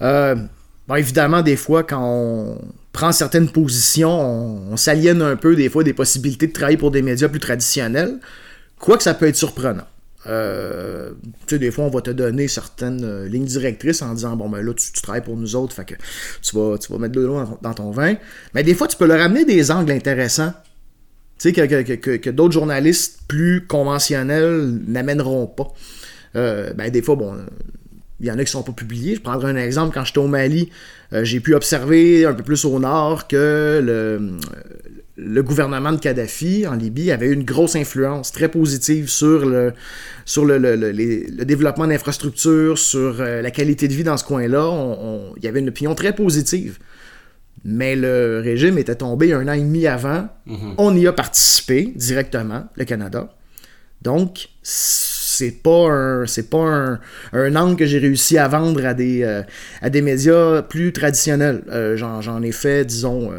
Bon, 0.00 0.96
évidemment, 0.96 1.42
des 1.42 1.54
fois, 1.54 1.84
quand 1.84 2.02
on 2.02 2.58
prend 2.90 3.12
certaines 3.12 3.48
positions, 3.48 4.20
on, 4.20 4.72
on 4.72 4.76
s'aliène 4.76 5.22
un 5.22 5.36
peu 5.36 5.54
des 5.54 5.68
fois 5.68 5.84
des 5.84 5.92
possibilités 5.92 6.48
de 6.48 6.52
travailler 6.52 6.76
pour 6.76 6.90
des 6.90 7.02
médias 7.02 7.28
plus 7.28 7.38
traditionnels, 7.38 8.18
quoique 8.80 9.04
ça 9.04 9.14
peut 9.14 9.28
être 9.28 9.36
surprenant. 9.36 9.86
Euh, 10.26 11.12
tu 11.46 11.54
sais, 11.54 11.58
des 11.58 11.70
fois, 11.70 11.84
on 11.84 11.90
va 11.90 12.00
te 12.00 12.10
donner 12.10 12.46
certaines 12.46 13.04
euh, 13.04 13.28
lignes 13.28 13.44
directrices 13.44 14.02
en 14.02 14.14
disant 14.14 14.36
Bon, 14.36 14.48
ben 14.48 14.62
là, 14.62 14.72
tu, 14.74 15.02
travailles 15.02 15.22
pour 15.22 15.36
nous 15.36 15.56
autres, 15.56 15.74
fait 15.74 15.84
que 15.84 15.94
tu 16.42 16.56
vas, 16.56 16.78
tu 16.78 16.92
vas 16.92 16.98
mettre 16.98 17.14
de 17.14 17.20
l'eau 17.20 17.58
dans, 17.60 17.74
ton 17.74 17.90
vin. 17.90 18.14
Mais 18.54 18.62
des 18.62 18.74
fois, 18.74 18.86
tu 18.86 18.96
peux 18.96 19.06
leur 19.06 19.20
amener 19.20 19.44
des 19.44 19.70
angles 19.70 19.92
intéressants. 19.92 20.52
Tu 21.38 21.52
sais, 21.52 21.52
que, 21.52 22.30
d'autres 22.30 22.52
journalistes 22.52 23.20
plus 23.26 23.66
conventionnels 23.66 24.78
n'amèneront 24.86 25.48
pas. 25.48 25.72
Euh, 26.36 26.72
ben, 26.74 26.88
des 26.88 27.02
fois, 27.02 27.16
bon, 27.16 27.36
il 28.20 28.26
y 28.26 28.30
en 28.30 28.38
a 28.38 28.44
qui 28.44 28.52
sont 28.52 28.62
pas 28.62 28.72
publiés. 28.72 29.16
Je 29.16 29.20
prendrai 29.20 29.50
un 29.50 29.56
exemple. 29.56 29.92
Quand 29.92 30.04
j'étais 30.04 30.18
au 30.18 30.28
Mali, 30.28 30.70
j'ai 31.10 31.40
pu 31.40 31.54
observer 31.54 32.26
un 32.26 32.32
peu 32.32 32.44
plus 32.44 32.64
au 32.64 32.78
nord 32.78 33.26
que 33.26 33.80
le, 33.82 34.38
le 35.16 35.42
gouvernement 35.42 35.92
de 35.92 35.98
Kadhafi 35.98 36.66
en 36.66 36.74
Libye 36.74 37.10
avait 37.10 37.28
une 37.28 37.44
grosse 37.44 37.76
influence 37.76 38.32
très 38.32 38.48
positive 38.48 39.08
sur 39.08 39.44
le, 39.44 39.72
sur 40.24 40.44
le, 40.44 40.58
le, 40.58 41.44
développement 41.44 41.86
d'infrastructures, 41.86 42.78
sur 42.78 43.20
euh, 43.20 43.42
la 43.42 43.50
qualité 43.50 43.88
de 43.88 43.94
vie 43.94 44.04
dans 44.04 44.16
ce 44.16 44.24
coin-là. 44.24 44.70
il 45.36 45.44
y 45.44 45.48
avait 45.48 45.60
une 45.60 45.68
opinion 45.68 45.94
très 45.94 46.14
positive. 46.14 46.78
Mais 47.64 47.94
le 47.94 48.40
régime 48.42 48.78
était 48.78 48.96
tombé 48.96 49.32
un 49.32 49.46
an 49.46 49.52
et 49.52 49.60
demi 49.60 49.86
avant. 49.86 50.28
Mhm. 50.46 50.74
On 50.78 50.96
y 50.96 51.06
a 51.06 51.12
participé 51.12 51.92
directement, 51.94 52.64
le 52.74 52.84
Canada. 52.84 53.32
Donc, 54.02 54.48
c'est 54.64 55.62
pas 55.62 55.88
un 55.88 56.26
c'est 56.26 56.50
pas 56.50 56.58
un, 56.58 57.00
un, 57.32 57.54
angle 57.54 57.76
que 57.76 57.86
j'ai 57.86 57.98
réussi 57.98 58.36
à 58.36 58.48
vendre 58.48 58.84
à 58.84 58.94
des 58.94 59.22
euh, 59.22 59.42
à 59.80 59.90
des 59.90 60.02
médias 60.02 60.62
plus 60.62 60.92
traditionnels. 60.92 61.62
Euh, 61.70 61.96
j'en 61.96 62.42
ai 62.42 62.50
fait, 62.50 62.84
disons, 62.84 63.30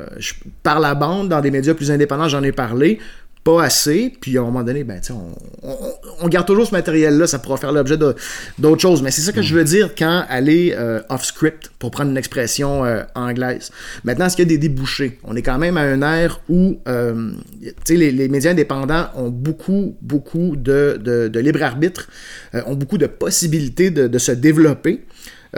par 0.64 0.80
la 0.80 0.96
bande 0.96 1.28
dans 1.28 1.42
des 1.42 1.52
médias 1.52 1.74
plus 1.74 1.92
indépendants, 1.92 2.30
j'en 2.30 2.44
ai 2.44 2.54
parlé 2.54 3.00
pas 3.44 3.64
assez, 3.64 4.14
puis 4.22 4.38
à 4.38 4.42
un 4.42 4.46
moment 4.46 4.64
donné, 4.64 4.86
ben, 4.86 5.02
on, 5.10 5.68
on, 5.68 5.78
on, 6.22 6.28
garde 6.30 6.48
toujours 6.48 6.66
ce 6.66 6.72
matériel-là, 6.72 7.28
ça 7.28 7.40
pourra 7.40 7.58
faire 7.58 7.74
l'objet 7.74 7.98
d'autres 7.98 8.82
choses. 8.82 9.02
Mais 9.02 9.12
c'est 9.12 9.22
ça 9.22 9.34
que 9.34 9.42
je 9.42 9.54
veux 9.54 9.66
dire 9.66 9.96
quand 9.98 10.24
aller 10.30 10.74
euh, 10.78 11.02
off-script, 11.10 11.72
pour 11.78 11.92
prendre 11.92 12.12
une 12.12 12.18
expression 12.18 12.86
euh, 12.86 13.04
anglaise. 13.16 13.72
Maintenant, 14.06 14.28
est-ce 14.28 14.38
qu'il 14.38 14.46
y 14.46 14.48
a 14.48 14.50
des 14.50 14.58
débouchés? 14.58 15.20
On 15.26 15.36
est 15.36 15.42
quand 15.42 15.58
même 15.58 15.76
à 15.76 15.82
un 15.82 16.02
air 16.02 16.40
où 16.48 16.80
euh, 16.88 17.32
les, 17.90 18.12
les 18.12 18.30
médias 18.30 18.52
indépendants 18.52 19.08
ont 19.16 19.30
beaucoup, 19.30 19.98
beaucoup 20.02 20.56
de, 20.56 20.98
de, 21.02 21.28
de 21.28 21.40
libre 21.40 21.64
arbitre, 21.64 22.08
ont 22.66 22.76
beaucoup 22.76 22.98
de 22.98 23.08
possibilités 23.08 23.90
de, 23.90 24.08
de 24.08 24.18
se 24.20 24.32
développer. 24.32 25.04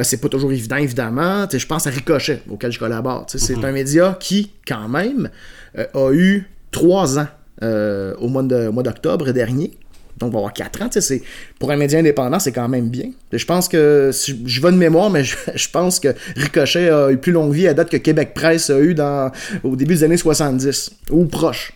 c'est 0.01 0.19
pas 0.19 0.29
toujours 0.29 0.51
évident, 0.51 0.77
évidemment. 0.77 1.47
je 1.51 1.65
pense 1.67 1.85
à 1.85 1.91
Ricochet, 1.91 2.41
auquel 2.49 2.71
je 2.71 2.79
collabore. 2.79 3.25
C'est 3.27 3.53
mm-hmm. 3.53 3.65
un 3.65 3.71
média 3.71 4.17
qui, 4.19 4.51
quand 4.67 4.89
même, 4.89 5.29
a 5.75 6.11
eu 6.11 6.49
trois 6.71 7.19
ans 7.19 7.27
euh, 7.63 8.13
au 8.17 8.27
mois 8.27 8.43
d'octobre 8.43 9.31
dernier. 9.31 9.71
Donc, 10.17 10.29
on 10.29 10.33
va 10.33 10.37
avoir 10.39 10.53
4 10.53 10.81
ans. 10.81 10.89
C'est, 10.91 11.21
pour 11.59 11.71
un 11.71 11.75
média 11.75 11.99
indépendant, 11.99 12.39
c'est 12.39 12.53
quand 12.53 12.69
même 12.69 12.89
bien. 12.89 13.11
Je 13.33 13.45
pense 13.45 13.67
que, 13.67 14.11
je 14.13 14.61
vais 14.61 14.71
de 14.71 14.77
mémoire, 14.77 15.09
mais 15.09 15.23
je, 15.55 15.69
pense 15.69 15.99
que 15.99 16.15
Ricochet 16.35 16.89
a 16.89 17.11
eu 17.11 17.17
plus 17.17 17.33
longue 17.33 17.53
vie 17.53 17.67
à 17.67 17.73
date 17.73 17.89
que 17.89 17.97
Québec 17.97 18.33
Presse 18.33 18.69
a 18.69 18.79
eu 18.79 18.93
dans, 18.93 19.31
au 19.63 19.75
début 19.75 19.95
des 19.95 20.03
années 20.05 20.17
70, 20.17 20.91
ou 21.11 21.25
proche. 21.25 21.73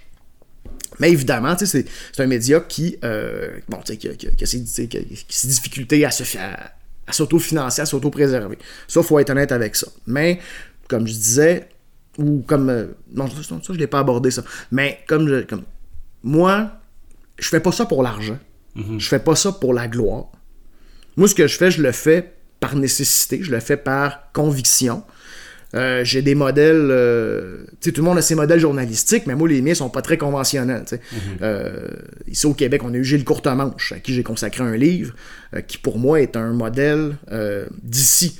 Mais 0.99 1.11
évidemment, 1.11 1.55
c'est, 1.57 1.85
un 2.17 2.27
média 2.27 2.59
qui, 2.61 2.97
bon, 3.67 3.77
qui, 3.77 4.07
a, 4.07 4.45
ses, 4.45 5.47
difficultés 5.47 6.05
à, 6.05 6.11
se, 6.11 6.37
à, 6.37 6.71
à 7.09 7.13
s'autofinancer, 7.13 7.81
à 7.81 7.85
s'auto-préserver. 7.85 8.57
Ça, 8.87 9.01
faut 9.01 9.19
être 9.19 9.31
honnête 9.31 9.51
avec 9.51 9.75
ça. 9.75 9.87
Mais, 10.05 10.39
comme 10.87 11.07
je 11.07 11.13
disais, 11.13 11.67
ou 12.19 12.43
comme. 12.45 12.69
Euh, 12.69 12.87
non, 13.13 13.27
ça, 13.27 13.41
ça 13.41 13.73
je 13.73 13.77
l'ai 13.77 13.87
pas 13.87 13.99
abordé, 13.99 14.29
ça. 14.29 14.43
Mais 14.71 14.99
comme, 15.07 15.27
je, 15.27 15.41
comme 15.41 15.63
moi, 16.23 16.71
je 17.39 17.47
fais 17.47 17.59
pas 17.59 17.71
ça 17.71 17.85
pour 17.85 18.03
l'argent. 18.03 18.37
Mhm. 18.75 18.99
Je 18.99 19.07
fais 19.07 19.19
pas 19.19 19.35
ça 19.35 19.51
pour 19.51 19.73
la 19.73 19.87
gloire. 19.87 20.27
Moi, 21.17 21.27
ce 21.27 21.35
que 21.35 21.47
je 21.47 21.57
fais, 21.57 21.71
je 21.71 21.81
le 21.81 21.91
fais 21.91 22.33
par 22.59 22.75
nécessité, 22.75 23.39
je 23.41 23.51
le 23.51 23.59
fais 23.59 23.77
par 23.77 24.31
conviction. 24.33 25.03
Euh, 25.75 26.03
j'ai 26.03 26.21
des 26.21 26.33
modèles, 26.33 26.87
euh, 26.89 27.63
tu 27.79 27.89
sais, 27.89 27.91
tout 27.91 28.01
le 28.01 28.07
monde 28.07 28.17
a 28.17 28.23
ses 28.23 28.33
modèles 28.33 28.59
journalistiques, 28.59 29.27
mais 29.27 29.35
moi, 29.35 29.47
les 29.47 29.61
miens 29.61 29.75
sont 29.75 29.89
pas 29.89 30.01
très 30.01 30.17
conventionnels. 30.17 30.83
Mhm. 30.91 31.47
ici 32.27 32.45
au 32.47 32.53
Québec, 32.53 32.81
on 32.83 32.93
a 32.93 32.97
eu 32.97 33.03
Gilles 33.03 33.23
Courtemanche, 33.23 33.93
à 33.93 33.99
qui 33.99 34.13
j'ai 34.13 34.23
consacré 34.23 34.63
un 34.63 34.75
livre, 34.75 35.13
qui 35.67 35.77
pour 35.77 35.99
moi 35.99 36.21
est 36.21 36.35
un 36.35 36.53
modèle 36.53 37.17
d'ici. 37.83 38.39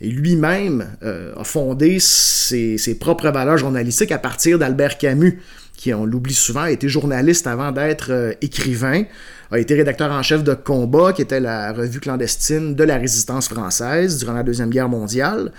Et 0.00 0.08
lui-même 0.08 0.86
euh, 1.02 1.32
a 1.36 1.44
fondé 1.44 1.98
ses, 2.00 2.96
propres 2.98 3.30
valeurs 3.30 3.58
journalistiques 3.58 4.12
à 4.12 4.18
partir 4.18 4.58
d'Albert 4.58 4.98
Camus, 4.98 5.40
qui, 5.76 5.94
on 5.94 6.04
l'oublie 6.04 6.34
souvent, 6.34 6.62
a 6.62 6.70
été 6.70 6.88
journaliste 6.88 7.46
avant 7.46 7.72
d'être 7.72 8.10
euh, 8.10 8.32
écrivain, 8.40 9.04
a 9.50 9.58
été 9.58 9.74
rédacteur 9.74 10.10
en 10.10 10.22
chef 10.22 10.42
de 10.42 10.54
Combat, 10.54 11.12
qui 11.12 11.22
était 11.22 11.40
la 11.40 11.72
revue 11.72 12.00
clandestine 12.00 12.74
de 12.74 12.84
la 12.84 12.98
résistance 12.98 13.48
française 13.48 14.18
durant 14.18 14.32
la 14.32 14.42
Deuxième 14.42 14.70
Guerre 14.70 14.88
mondiale. 14.88 15.52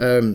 Euh, 0.00 0.34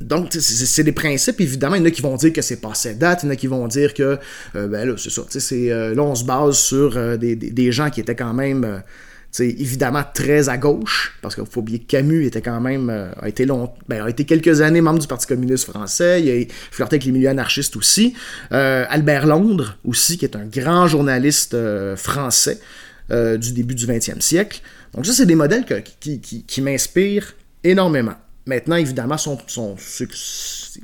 donc, 0.00 0.32
c'est 0.32 0.84
des 0.84 0.92
principes, 0.92 1.40
évidemment. 1.40 1.74
Il 1.74 1.80
y 1.80 1.82
en 1.82 1.86
a 1.86 1.90
qui 1.90 2.02
vont 2.02 2.14
dire 2.14 2.32
que 2.32 2.42
c'est 2.42 2.60
passé 2.60 2.94
date, 2.94 3.24
il 3.24 3.26
y 3.26 3.28
en 3.30 3.32
a 3.32 3.36
qui 3.36 3.48
vont 3.48 3.66
dire 3.66 3.94
que, 3.94 4.16
ben 4.54 4.88
là, 4.88 4.94
c'est 4.96 5.10
ça. 5.10 5.22
là, 5.22 6.02
on 6.02 6.14
se 6.14 6.24
base 6.24 6.56
sur 6.56 7.18
des, 7.18 7.34
des, 7.34 7.72
gens 7.72 7.90
qui 7.90 8.00
étaient 8.00 8.14
quand 8.14 8.32
même 8.32 8.80
c'est 9.30 9.48
évidemment 9.48 10.04
très 10.14 10.48
à 10.48 10.56
gauche, 10.56 11.16
parce 11.20 11.34
qu'il 11.34 11.44
faut 11.44 11.60
oublier 11.60 11.78
que 11.78 11.86
Camus 11.86 12.24
était 12.24 12.40
quand 12.40 12.60
même, 12.60 12.88
euh, 12.88 13.10
a, 13.20 13.28
été 13.28 13.44
long, 13.44 13.70
ben, 13.86 14.02
a 14.02 14.08
été 14.08 14.24
quelques 14.24 14.62
années 14.62 14.80
membre 14.80 15.00
du 15.00 15.06
Parti 15.06 15.26
communiste 15.26 15.70
français, 15.70 16.22
il 16.22 16.30
a 16.30 16.46
flirté 16.70 16.96
avec 16.96 17.04
les 17.04 17.12
milieux 17.12 17.28
anarchistes 17.28 17.76
aussi. 17.76 18.14
Euh, 18.52 18.86
Albert 18.88 19.26
Londres 19.26 19.76
aussi, 19.84 20.16
qui 20.16 20.24
est 20.24 20.34
un 20.34 20.46
grand 20.46 20.86
journaliste 20.86 21.54
euh, 21.54 21.96
français 21.96 22.60
du 23.10 23.52
début 23.52 23.74
du 23.74 23.86
20e 23.86 24.20
siècle. 24.20 24.60
Donc 24.92 25.06
ça, 25.06 25.14
c'est 25.14 25.24
des 25.24 25.34
modèles 25.34 25.64
qui, 25.98 26.20
qui, 26.20 26.60
m'inspirent 26.60 27.34
énormément. 27.64 28.16
Maintenant, 28.44 28.76
évidemment, 28.76 29.16
son, 29.16 29.38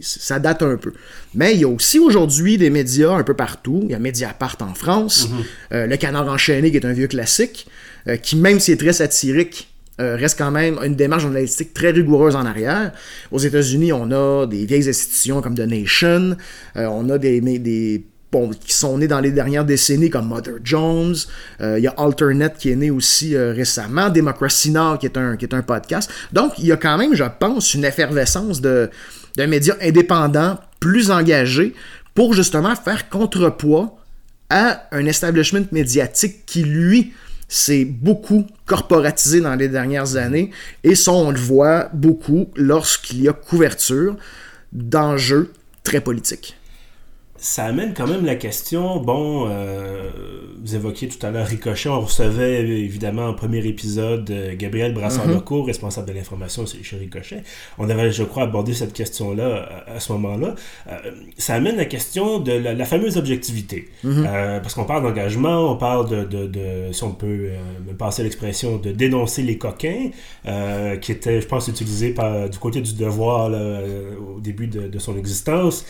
ça 0.01 0.39
date 0.39 0.63
un 0.63 0.79
peu. 0.79 0.95
Mais 1.35 1.53
il 1.53 1.61
y 1.61 1.65
a 1.65 1.69
aussi 1.69 1.99
aujourd'hui 1.99 2.57
des 2.57 2.71
médias 2.71 3.13
un 3.13 3.25
peu 3.25 3.35
partout. 3.35 3.81
Il 3.85 3.91
y 3.91 3.95
a 3.95 3.99
Mediapart 3.99 4.57
en 4.61 4.73
France, 4.73 5.29
mm-hmm. 5.71 5.85
Le 5.85 5.97
Canard 5.99 6.29
enchaîné 6.29 6.71
qui 6.71 6.79
est 6.79 6.87
un 6.87 6.95
vieux 6.95 7.09
classique. 7.09 7.67
Euh, 8.09 8.17
qui, 8.17 8.37
même 8.37 8.61
s'il 8.61 8.75
est 8.75 8.79
très 8.79 8.93
satirique, 8.93 9.69
euh, 10.01 10.17
reste 10.17 10.39
quand 10.39 10.51
même 10.51 10.79
une 10.83 10.95
démarche 10.95 11.23
journalistique 11.23 11.73
très 11.73 11.91
rigoureuse 11.91 12.37
en 12.37 12.45
arrière. 12.45 12.93
Aux 13.31 13.39
États-Unis, 13.39 13.93
on 13.93 14.11
a 14.11 14.47
des 14.47 14.67
vieilles 14.67 14.89
institutions 14.89 15.41
comme 15.41 15.55
The 15.55 15.61
Nation, 15.61 16.37
euh, 16.77 16.87
on 16.87 17.09
a 17.11 17.19
des, 17.19 18.05
bon, 18.33 18.51
qui 18.51 18.73
sont 18.73 18.99
nés 18.99 19.07
dans 19.07 19.21
les 19.21 19.31
dernières 19.31 19.65
décennies 19.65 20.11
comme 20.11 20.29
Mother 20.29 20.55
Jones, 20.65 21.15
il 21.61 21.79
y 21.79 21.87
a 21.87 21.95
Alternet 21.97 22.55
qui 22.59 22.71
est 22.71 22.77
né 22.77 22.91
aussi 22.91 23.37
récemment, 23.37 24.11
Democracy 24.11 24.73
Now 24.73 24.99
qui 24.99 25.07
est, 25.07 25.17
un, 25.17 25.37
qui 25.37 25.45
est 25.45 25.55
un 25.55 25.63
podcast. 25.63 26.11
Donc, 26.33 26.59
il 26.59 26.67
y 26.67 26.73
a 26.73 26.77
quand 26.77 26.99
même, 26.99 27.15
je 27.15 27.25
pense, 27.39 27.75
une 27.75 27.85
effervescence 27.85 28.61
de, 28.61 28.91
de 29.37 29.47
médias 29.47 29.77
indépendants 29.81 30.59
plus 30.81 31.13
engagés 31.13 31.73
pour 32.15 32.35
justement 32.35 32.75
faire 32.75 33.09
contrepoids 33.09 33.97
à 34.51 34.89
un 34.93 35.07
establishment 35.07 35.67
médiatique 35.71 36.45
qui, 36.47 36.65
lui, 36.65 37.13
c'est 37.57 37.85
beaucoup 37.85 38.49
corporatisé 38.67 39.41
dans 39.41 39.55
les 39.55 39.69
dernières 39.69 40.17
années 40.17 40.51
et 40.83 40.97
ça, 40.97 41.13
on 41.13 41.31
le 41.31 41.39
voit 41.39 41.89
beaucoup 41.93 42.49
lorsqu'il 42.57 43.23
y 43.23 43.29
a 43.29 43.33
couverture 43.33 44.17
d'enjeux 44.73 45.53
très 45.85 46.01
politiques 46.01 46.57
ça 47.45 47.67
amène 47.67 47.93
quand 47.93 48.07
même 48.07 48.25
la 48.25 48.37
question, 48.37 48.97
bon, 49.01 49.47
euh, 49.51 50.11
vous 50.63 50.77
évoquiez 50.77 51.09
tout 51.09 51.25
à 51.27 51.31
l'heure 51.31 51.47
Ricochet, 51.47 51.91
on 51.91 52.01
recevait 52.01 52.63
évidemment 52.63 53.27
en 53.27 53.35
premier 53.35 53.59
épisode 53.67 54.31
euh, 54.31 54.55
Gabriel 54.57 54.95
Brassard-Lecourt, 54.95 55.61
mhm. 55.61 55.67
responsable 55.67 56.09
de 56.09 56.15
l'information 56.15 56.65
chez 56.65 56.97
Ricochet. 56.97 57.43
On 57.77 57.91
avait, 57.91 58.11
je 58.11 58.23
crois, 58.23 58.45
abordé 58.45 58.73
cette 58.73 58.95
question-là 58.95 59.85
à, 59.87 60.01
ce 60.01 60.13
moment-là. 60.13 60.55
Euh, 60.89 60.97
ça 61.37 61.57
amène 61.57 61.77
la 61.77 61.85
question 61.85 62.41
de 62.41 62.53
la, 62.53 62.85
fameuse 62.87 63.19
objectivité. 63.19 63.91
Mhm. 64.05 64.27
parce 64.63 64.73
qu'on 64.73 64.85
parle 64.85 65.03
d'engagement, 65.03 65.71
on 65.71 65.77
parle 65.77 66.09
de, 66.09 66.25
de, 66.25 66.47
de, 66.47 66.93
si 66.93 67.05
on 67.05 67.13
peut 67.13 67.51
me 67.87 67.93
passer 67.93 68.23
l'expression, 68.23 68.79
de 68.79 68.91
dénoncer 68.91 69.43
les 69.43 69.59
coquins, 69.59 70.09
qui 71.01 71.13
était, 71.13 71.43
je 71.43 71.47
pense, 71.47 71.69
utilisé 71.69 72.15
par, 72.15 72.49
du 72.49 72.59
côté 72.59 72.81
du 72.81 72.95
devoir 72.95 73.51
au 73.51 74.41
début 74.41 74.67
de, 74.67 74.89
de 74.89 74.99
son 74.99 75.19
existence. 75.19 75.85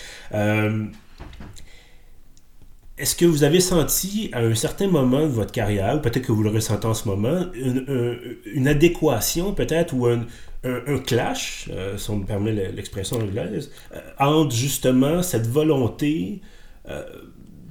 Est-ce 2.97 3.17
que 3.17 3.25
vous 3.25 3.43
avez 3.43 3.59
senti 3.59 4.31
à 4.33 4.39
un 4.39 4.55
certain 4.55 4.87
moment 4.87 5.23
de 5.23 5.33
votre 5.33 5.51
carrière, 5.51 6.01
peut-être 6.01 6.27
que 6.27 6.33
vous 6.33 6.45
le 6.45 6.51
ressentez 6.51 6.87
en 6.87 6.95
ce 6.95 7.09
moment, 7.09 7.47
une, 7.55 8.69
adéquation 8.69 9.53
peut-être 9.53 9.95
ou 9.95 10.07
un, 10.07 10.25
clash, 11.05 11.69
euh, 11.73 11.99
si 11.99 12.11
on 12.11 12.19
me 12.19 12.25
permet 12.25 12.53
l'expression 12.53 13.17
anglaise, 13.17 13.73
euh, 13.95 14.01
entre 14.21 14.55
justement 14.55 15.25
cette 15.25 15.49
volonté, 15.49 16.41
euh, 16.89 17.03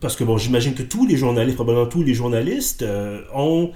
parce 0.02 0.18
que 0.18 0.26
bon, 0.26 0.38
j'imagine 0.38 0.74
que 0.74 0.84
tous 0.84 1.08
les 1.08 1.16
journalistes, 1.16 1.56
probablement 1.56 1.88
tous 1.88 2.04
les 2.04 2.14
journalistes, 2.14 2.86
ont 3.34 3.72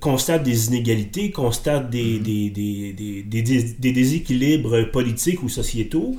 constatent 0.00 0.42
des 0.42 0.68
inégalités, 0.68 1.30
constatent 1.30 1.90
des, 1.90 2.18
mm-hmm. 2.18 3.78
des, 3.78 3.92
déséquilibres 3.92 4.90
politiques 4.90 5.42
ou 5.42 5.48
sociétaux, 5.48 6.16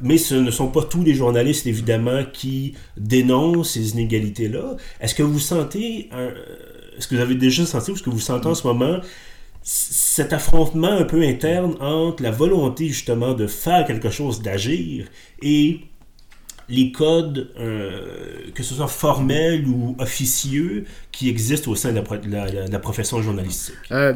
mais 0.00 0.18
ce 0.18 0.34
ne 0.34 0.50
sont 0.50 0.68
pas 0.68 0.82
tous 0.82 1.02
les 1.02 1.14
journalistes, 1.14 1.66
évidemment, 1.66 2.22
qui 2.32 2.74
dénoncent 2.96 3.72
ces 3.72 3.90
inégalités-là. 3.92 4.76
Est-ce 5.00 5.14
que 5.14 5.22
vous 5.22 5.40
sentez, 5.40 6.10
est-ce 6.96 7.08
que 7.08 7.14
vous 7.14 7.20
avez 7.20 7.34
déjà 7.34 7.66
senti 7.66 7.90
ou 7.90 7.94
est-ce 7.94 8.02
que 8.02 8.10
vous 8.10 8.20
sentez 8.20 8.46
en 8.46 8.54
ce 8.54 8.66
moment 8.66 9.00
cet 9.62 10.32
affrontement 10.32 10.90
un 10.90 11.04
peu 11.04 11.22
interne 11.22 11.74
entre 11.80 12.22
la 12.22 12.30
volonté 12.30 12.88
justement 12.88 13.34
de 13.34 13.46
faire 13.46 13.86
quelque 13.86 14.08
chose, 14.08 14.40
d'agir, 14.40 15.06
et 15.42 15.80
les 16.70 16.92
codes, 16.92 17.50
euh, 17.58 18.50
que 18.54 18.62
ce 18.62 18.74
soit 18.74 18.88
formels 18.88 19.66
ou 19.66 19.96
officieux, 19.98 20.84
qui 21.12 21.28
existent 21.28 21.70
au 21.70 21.74
sein 21.74 21.92
de 21.92 22.02
la, 22.70 22.78
profession 22.78 23.20
journalistique? 23.22 23.74
Euh, 23.90 24.14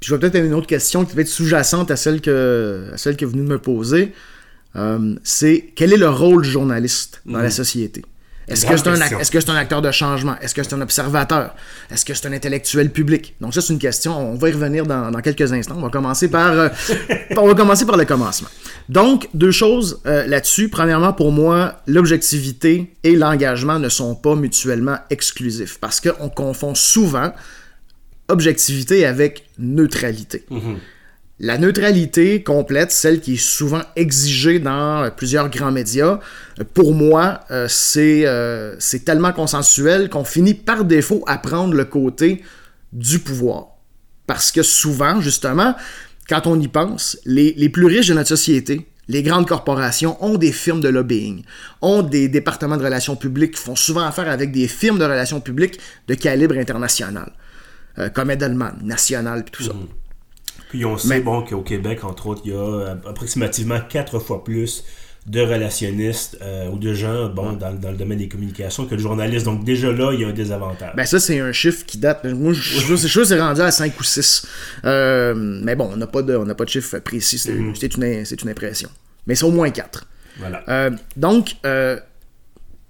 je 0.00 0.14
vais 0.14 0.20
peut-être 0.20 0.36
avoir 0.36 0.50
une 0.50 0.58
autre 0.58 0.66
question 0.66 1.04
qui 1.04 1.14
va 1.14 1.22
être 1.22 1.28
sous-jacente 1.28 1.90
à 1.90 1.94
que, 1.94 2.90
à 2.92 2.96
celle 2.96 3.16
que 3.16 3.24
vous 3.24 3.32
venez 3.32 3.44
de 3.44 3.48
me 3.48 3.58
poser. 3.58 4.12
Euh, 4.76 5.16
c'est 5.24 5.72
quel 5.74 5.92
est 5.92 5.96
le 5.96 6.08
rôle 6.08 6.42
du 6.42 6.50
journaliste 6.50 7.22
dans 7.26 7.38
la 7.38 7.44
mhm. 7.44 7.50
société? 7.50 8.04
Est-ce 8.50 8.66
que 8.66 8.76
c'est 8.76 8.88
un, 8.88 8.94
est 8.96 9.34
-ce 9.34 9.50
un, 9.50 9.54
acteur 9.54 9.80
de 9.80 9.92
changement? 9.92 10.36
Est-ce 10.40 10.54
que 10.54 10.62
c'est 10.64 10.74
un 10.74 10.80
observateur? 10.80 11.54
Est-ce 11.88 12.04
que 12.04 12.14
c'est 12.14 12.26
un 12.26 12.32
intellectuel 12.32 12.90
public? 12.90 13.36
Donc 13.40 13.54
ça, 13.54 13.60
c'est 13.60 13.72
une 13.72 13.78
question, 13.78 14.18
on 14.32 14.34
va 14.34 14.48
y 14.48 14.52
revenir 14.52 14.86
dans, 14.86 15.12
quelques 15.22 15.52
instants. 15.52 15.76
On 15.78 15.82
va, 15.82 15.88
commencer 15.88 16.28
par, 16.28 16.50
euh, 16.52 16.68
on 17.36 17.46
va 17.46 17.54
commencer 17.54 17.86
par 17.86 17.96
le 17.96 18.04
commencement. 18.04 18.48
Donc, 18.88 19.28
deux 19.34 19.52
choses 19.52 20.00
euh, 20.06 20.26
là-dessus. 20.26 20.68
Premièrement, 20.68 21.12
pour 21.12 21.30
moi, 21.30 21.76
l'objectivité 21.86 22.92
et 23.04 23.14
l'engagement 23.14 23.78
ne 23.78 23.88
sont 23.88 24.16
pas 24.16 24.34
mutuellement 24.34 24.98
exclusifs 25.10 25.78
parce 25.80 26.00
qu'on 26.00 26.28
confond 26.28 26.74
souvent 26.74 27.32
objectivité 28.28 29.06
avec 29.06 29.44
neutralité. 29.58 30.44
La 31.42 31.56
neutralité 31.56 32.42
complète, 32.42 32.92
celle 32.92 33.22
qui 33.22 33.34
est 33.34 33.42
souvent 33.42 33.80
exigée 33.96 34.58
dans 34.58 35.04
euh, 35.04 35.10
plusieurs 35.10 35.48
grands 35.48 35.72
médias, 35.72 36.20
euh, 36.58 36.64
pour 36.74 36.94
moi, 36.94 37.40
euh, 37.50 37.66
c'est 37.66 39.04
tellement 39.06 39.32
consensuel 39.32 40.10
qu'on 40.10 40.24
finit 40.24 40.52
par 40.52 40.84
défaut 40.84 41.24
à 41.26 41.38
prendre 41.38 41.72
le 41.72 41.86
côté 41.86 42.44
du 42.92 43.20
pouvoir. 43.20 43.68
Parce 44.26 44.52
que 44.52 44.62
souvent, 44.62 45.22
justement, 45.22 45.74
quand 46.28 46.46
on 46.46 46.60
y 46.60 46.68
pense, 46.68 47.18
les, 47.24 47.70
plus 47.70 47.86
riches 47.86 48.08
de 48.08 48.14
notre 48.14 48.28
société, 48.28 48.86
les 49.08 49.22
grandes 49.22 49.48
corporations 49.48 50.22
ont 50.22 50.36
des 50.36 50.52
firmes 50.52 50.82
de 50.82 50.90
lobbying, 50.90 51.42
ont 51.80 52.02
des 52.02 52.28
départements 52.28 52.76
de 52.76 52.84
relations 52.84 53.16
publiques, 53.16 53.56
font 53.56 53.76
souvent 53.76 54.04
affaire 54.04 54.28
avec 54.28 54.52
des 54.52 54.68
firmes 54.68 54.98
de 54.98 55.04
relations 55.04 55.40
publiques 55.40 55.80
de 56.06 56.14
calibre 56.14 56.58
international, 56.58 57.32
comme 58.14 58.30
Edelman, 58.30 58.78
National, 58.84 59.42
puis 59.42 59.52
tout 59.52 59.64
ça. 59.64 59.72
Mhm. 59.72 59.99
Puis 60.70 60.84
on 60.84 60.96
sait 60.96 61.20
bon 61.20 61.42
qu'au 61.42 61.62
Québec, 61.62 62.04
entre 62.04 62.28
autres, 62.28 62.42
il 62.44 62.52
y 62.52 62.54
a 62.54 62.96
approximativement 63.06 63.80
quatre 63.88 64.20
fois 64.20 64.44
plus 64.44 64.84
de 65.26 65.40
relationnistes 65.40 66.38
euh, 66.40 66.68
ou 66.70 66.78
de 66.78 66.94
gens 66.94 67.28
bon, 67.28 67.52
dans, 67.52 67.70
le 67.70 67.96
domaine 67.96 68.18
des 68.18 68.28
communications 68.28 68.86
que 68.86 68.94
de 68.94 69.00
journalistes. 69.00 69.44
Donc 69.44 69.64
déjà 69.64 69.92
là, 69.92 70.12
il 70.12 70.20
y 70.20 70.24
a 70.24 70.28
un 70.28 70.32
désavantage. 70.32 70.92
Ben 70.96 71.04
ça, 71.04 71.18
c'est 71.18 71.40
un 71.40 71.52
chiffre 71.52 71.84
qui 71.84 71.98
date. 71.98 72.24
Moi, 72.24 72.52
je 72.52 72.60
suis 72.62 72.96
sûr 72.96 73.26
c'est 73.26 73.38
rendu 73.38 73.60
à 73.60 73.70
5 73.70 73.98
ou 73.98 74.04
6. 74.04 74.46
Euh, 74.84 75.34
mais 75.36 75.74
bon, 75.74 75.90
on 75.92 75.96
n'a 75.96 76.06
pas, 76.06 76.22
de, 76.22 76.36
on 76.36 76.46
pas 76.54 76.64
de 76.64 76.70
chiffre 76.70 76.98
précis. 77.00 77.38
C'est 77.38 77.52
mhm. 77.52 77.74
une, 77.96 78.24
une, 78.42 78.48
impression. 78.48 78.88
Mais 79.26 79.34
c'est 79.34 79.44
au 79.44 79.50
moins 79.50 79.70
4. 79.70 80.06
Voilà. 80.38 80.62
Euh, 80.68 80.90
donc, 81.16 81.56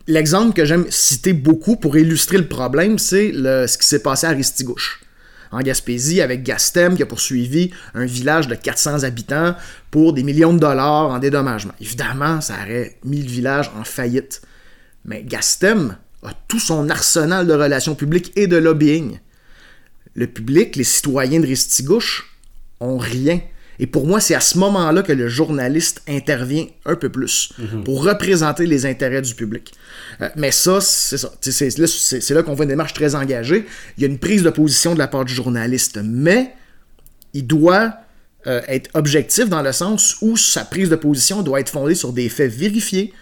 l'exemple 0.06 0.54
que 0.54 0.66
j'aime 0.66 0.84
citer 0.90 1.32
beaucoup 1.32 1.76
pour 1.76 1.96
illustrer 1.96 2.36
le 2.36 2.46
problème, 2.46 2.98
c'est 2.98 3.32
ce 3.32 3.78
qui 3.78 3.86
s'est 3.86 4.02
passé 4.02 4.26
à 4.26 4.30
Ristigouche 4.30 5.00
en 5.50 5.60
Gaspésie 5.60 6.20
avec 6.20 6.42
Gastem 6.42 6.96
qui 6.96 7.02
a 7.02 7.06
poursuivi 7.06 7.70
un 7.94 8.04
village 8.04 8.48
de 8.48 8.54
400 8.54 9.04
habitants 9.04 9.54
pour 9.90 10.12
des 10.12 10.22
millions 10.22 10.54
de 10.54 10.58
dollars 10.58 11.10
en 11.10 11.18
dédommagement. 11.18 11.74
Évidemment, 11.80 12.40
ça 12.40 12.54
aurait 12.62 12.98
mis 13.04 13.22
le 13.22 13.28
village 13.28 13.70
en 13.78 13.84
faillite. 13.84 14.42
Mais 15.04 15.22
Gastem 15.22 15.96
a 16.22 16.32
tout 16.48 16.60
son 16.60 16.88
arsenal 16.90 17.46
de 17.46 17.54
relations 17.54 17.94
publiques 17.94 18.32
et 18.36 18.46
de 18.46 18.56
lobbying. 18.56 19.18
Le 20.14 20.26
public, 20.26 20.76
les 20.76 20.84
citoyens 20.84 21.40
de 21.40 21.46
Ristigouche, 21.46 22.36
ont 22.80 22.98
rien. 22.98 23.40
Et 23.80 23.86
pour 23.86 24.06
moi, 24.06 24.20
c'est 24.20 24.34
à 24.34 24.40
ce 24.40 24.58
moment-là 24.58 25.02
que 25.02 25.12
le 25.12 25.26
journaliste 25.26 26.02
intervient 26.06 26.66
un 26.84 26.96
peu 26.96 27.08
plus 27.08 27.50
mhm. 27.58 27.82
pour 27.82 28.04
représenter 28.04 28.66
les 28.66 28.84
intérêts 28.84 29.22
du 29.22 29.34
public. 29.34 29.72
Euh, 30.20 30.28
mais 30.36 30.52
ça, 30.52 30.82
c'est 30.82 31.16
ça. 31.16 31.32
C'est 31.40 32.30
là, 32.34 32.42
qu'on 32.42 32.52
voit 32.52 32.64
une 32.64 32.70
démarche 32.70 32.92
très 32.92 33.14
engagée. 33.14 33.64
Il 33.96 34.02
y 34.02 34.04
a 34.04 34.08
une 34.08 34.18
prise 34.18 34.42
de 34.42 34.50
position 34.50 34.92
de 34.92 34.98
la 34.98 35.08
part 35.08 35.24
du 35.24 35.32
journaliste, 35.32 35.98
mais 36.04 36.54
il 37.32 37.46
doit 37.46 37.94
euh, 38.46 38.60
être 38.68 38.90
objectif 38.92 39.48
dans 39.48 39.62
le 39.62 39.72
sens 39.72 40.16
où 40.20 40.36
sa 40.36 40.66
prise 40.66 40.90
de 40.90 40.96
position 40.96 41.40
doit 41.40 41.60
être 41.60 41.70
fondée 41.70 41.94
sur 41.94 42.12
des 42.12 42.28
faits 42.28 42.52
vérifiés, 42.52 43.14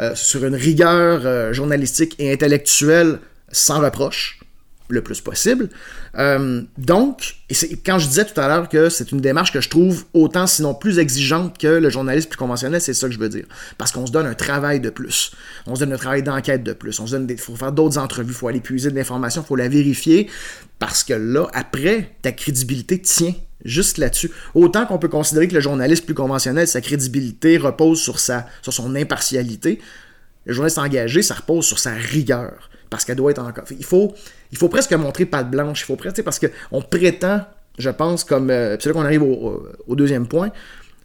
euh, 0.00 0.14
sur 0.14 0.46
une 0.46 0.54
rigueur 0.54 1.52
journalistique 1.52 2.14
et 2.18 2.32
intellectuelle 2.32 3.18
sans 3.52 3.80
reproche 3.80 4.40
le 4.88 5.02
plus 5.02 5.20
possible. 5.20 5.68
Euh, 6.18 6.62
donc, 6.78 7.36
quand 7.84 7.98
je 7.98 8.06
disais 8.06 8.24
tout 8.24 8.40
à 8.40 8.48
l'heure 8.48 8.68
que 8.68 8.88
c'est 8.88 9.12
une 9.12 9.20
démarche 9.20 9.52
que 9.52 9.60
je 9.60 9.68
trouve 9.68 10.04
autant, 10.14 10.46
sinon 10.46 10.74
plus 10.74 10.98
exigeante 10.98 11.58
que 11.58 11.66
le 11.66 11.90
journalisme 11.90 12.28
plus 12.28 12.36
conventionnel, 12.36 12.80
c'est 12.80 12.94
ça 12.94 13.08
que 13.08 13.14
je 13.14 13.18
veux 13.18 13.28
dire. 13.28 13.46
Parce 13.78 13.92
qu'on 13.92 14.06
se 14.06 14.12
donne 14.12 14.26
un 14.26 14.34
travail 14.34 14.80
de 14.80 14.90
plus. 14.90 15.32
On 15.66 15.74
se 15.74 15.80
donne 15.80 15.92
un 15.92 15.98
travail 15.98 16.22
d'enquête 16.22 16.62
de 16.62 16.72
plus. 16.72 16.98
On 17.00 17.06
se 17.06 17.16
donne 17.16 17.36
faut 17.36 17.56
faire 17.56 17.72
d'autres 17.72 17.98
entrevues, 17.98 18.32
il 18.32 18.34
faut 18.34 18.48
aller 18.48 18.60
puiser 18.60 18.90
de 18.90 18.96
l'information, 18.96 19.42
il 19.42 19.46
faut 19.46 19.56
la 19.56 19.68
vérifier. 19.68 20.28
Parce 20.78 21.04
que 21.04 21.14
là, 21.14 21.46
après, 21.54 22.16
ta 22.22 22.32
crédibilité 22.32 23.00
tient 23.00 23.34
juste 23.64 23.98
là-dessus. 23.98 24.30
Autant 24.54 24.86
qu'on 24.86 24.98
peut 24.98 25.08
considérer 25.08 25.48
que 25.48 25.54
le 25.54 25.60
journaliste 25.60 26.04
plus 26.04 26.14
conventionnel, 26.14 26.68
sa 26.68 26.80
crédibilité 26.80 27.56
repose 27.56 28.00
sur, 28.00 28.20
sa, 28.20 28.46
sur 28.62 28.72
son 28.72 28.94
impartialité. 28.94 29.80
Le 30.44 30.52
journaliste 30.52 30.78
engagé, 30.78 31.22
ça 31.22 31.34
repose 31.34 31.64
sur 31.64 31.78
sa 31.78 31.92
rigueur 31.92 32.70
parce 32.90 33.04
qu'elle 33.04 33.16
doit 33.16 33.30
être 33.30 33.42
encore. 33.42 33.64
Il 33.70 33.84
faut, 33.84 34.14
il 34.52 34.58
faut 34.58 34.68
presque 34.68 34.92
montrer 34.92 35.26
patte 35.26 35.50
blanche. 35.50 35.82
Il 35.82 35.84
faut 35.84 35.96
presque, 35.96 36.22
parce 36.22 36.38
qu'on 36.38 36.82
prétend, 36.82 37.44
je 37.78 37.90
pense, 37.90 38.24
comme. 38.24 38.50
Euh, 38.50 38.76
c'est 38.78 38.88
là 38.88 38.92
qu'on 38.92 39.04
arrive 39.04 39.22
au, 39.22 39.96
deuxième 39.96 40.26
point. 40.26 40.50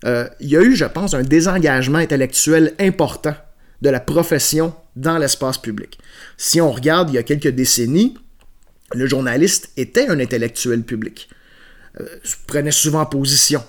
Euh, 0.06 0.28
il 0.40 0.50
y 0.50 0.58
a 0.58 0.62
eu, 0.62 0.76
je 0.76 0.86
pense, 0.86 1.14
un 1.14 1.24
désengagement 1.24 2.00
intellectuel 2.00 2.74
important 2.80 3.36
de 3.82 3.90
la 3.90 4.00
profession 4.00 4.74
dans 4.96 5.18
l'espace 5.18 5.58
public. 5.58 5.98
Si 6.38 6.62
on 6.62 6.72
regarde 6.72 7.10
il 7.10 7.16
y 7.16 7.18
a 7.18 7.24
quelques 7.24 7.50
décennies, 7.50 8.18
le 8.94 9.08
journaliste 9.08 9.72
était 9.78 10.08
un 10.10 10.20
intellectuel 10.20 10.84
public. 10.84 11.30
Euh, 12.00 12.06
prenait 12.48 12.72
souvent 12.72 13.06
position. 13.06 13.64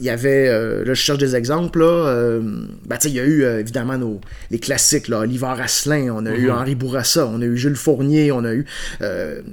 Il 0.00 0.06
y 0.06 0.10
avait, 0.10 0.48
euh, 0.48 0.84
là 0.84 0.94
je 0.94 1.00
cherche 1.00 1.18
des 1.18 1.36
exemples, 1.36 1.78
là, 1.78 2.08
euh, 2.08 2.40
ben, 2.84 2.98
il 3.04 3.12
y 3.12 3.20
a 3.20 3.24
eu 3.24 3.44
euh, 3.44 3.60
évidemment 3.60 3.96
nos, 3.96 4.20
les 4.50 4.58
classiques, 4.58 5.06
là, 5.06 5.20
Oliver 5.20 5.54
Asselin, 5.60 6.12
on 6.12 6.26
a 6.26 6.32
eu 6.34 6.46
mhm. 6.46 6.50
Henri 6.50 6.74
Bourassa, 6.74 7.26
on 7.26 7.40
a 7.40 7.44
eu 7.44 7.56
Jules 7.56 7.76
Fournier, 7.76 8.32
on 8.32 8.44
a 8.44 8.54
eu 8.54 8.66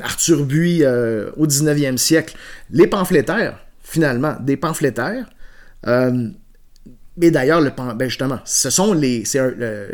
Arthur 0.02 0.44
Buis 0.46 0.84
au 0.84 1.46
19e 1.46 1.98
siècle. 1.98 2.36
Les 2.72 2.88
pamphlétaires, 2.88 3.60
finalement, 3.84 4.36
des 4.40 4.58
pamphlétaires. 4.58 5.30
et 5.86 7.32
d'ailleurs, 7.32 7.62
le, 7.62 7.72
ben, 7.96 8.10
justement, 8.10 8.40
ce 8.44 8.72
sont 8.72 8.94
les, 8.94 9.24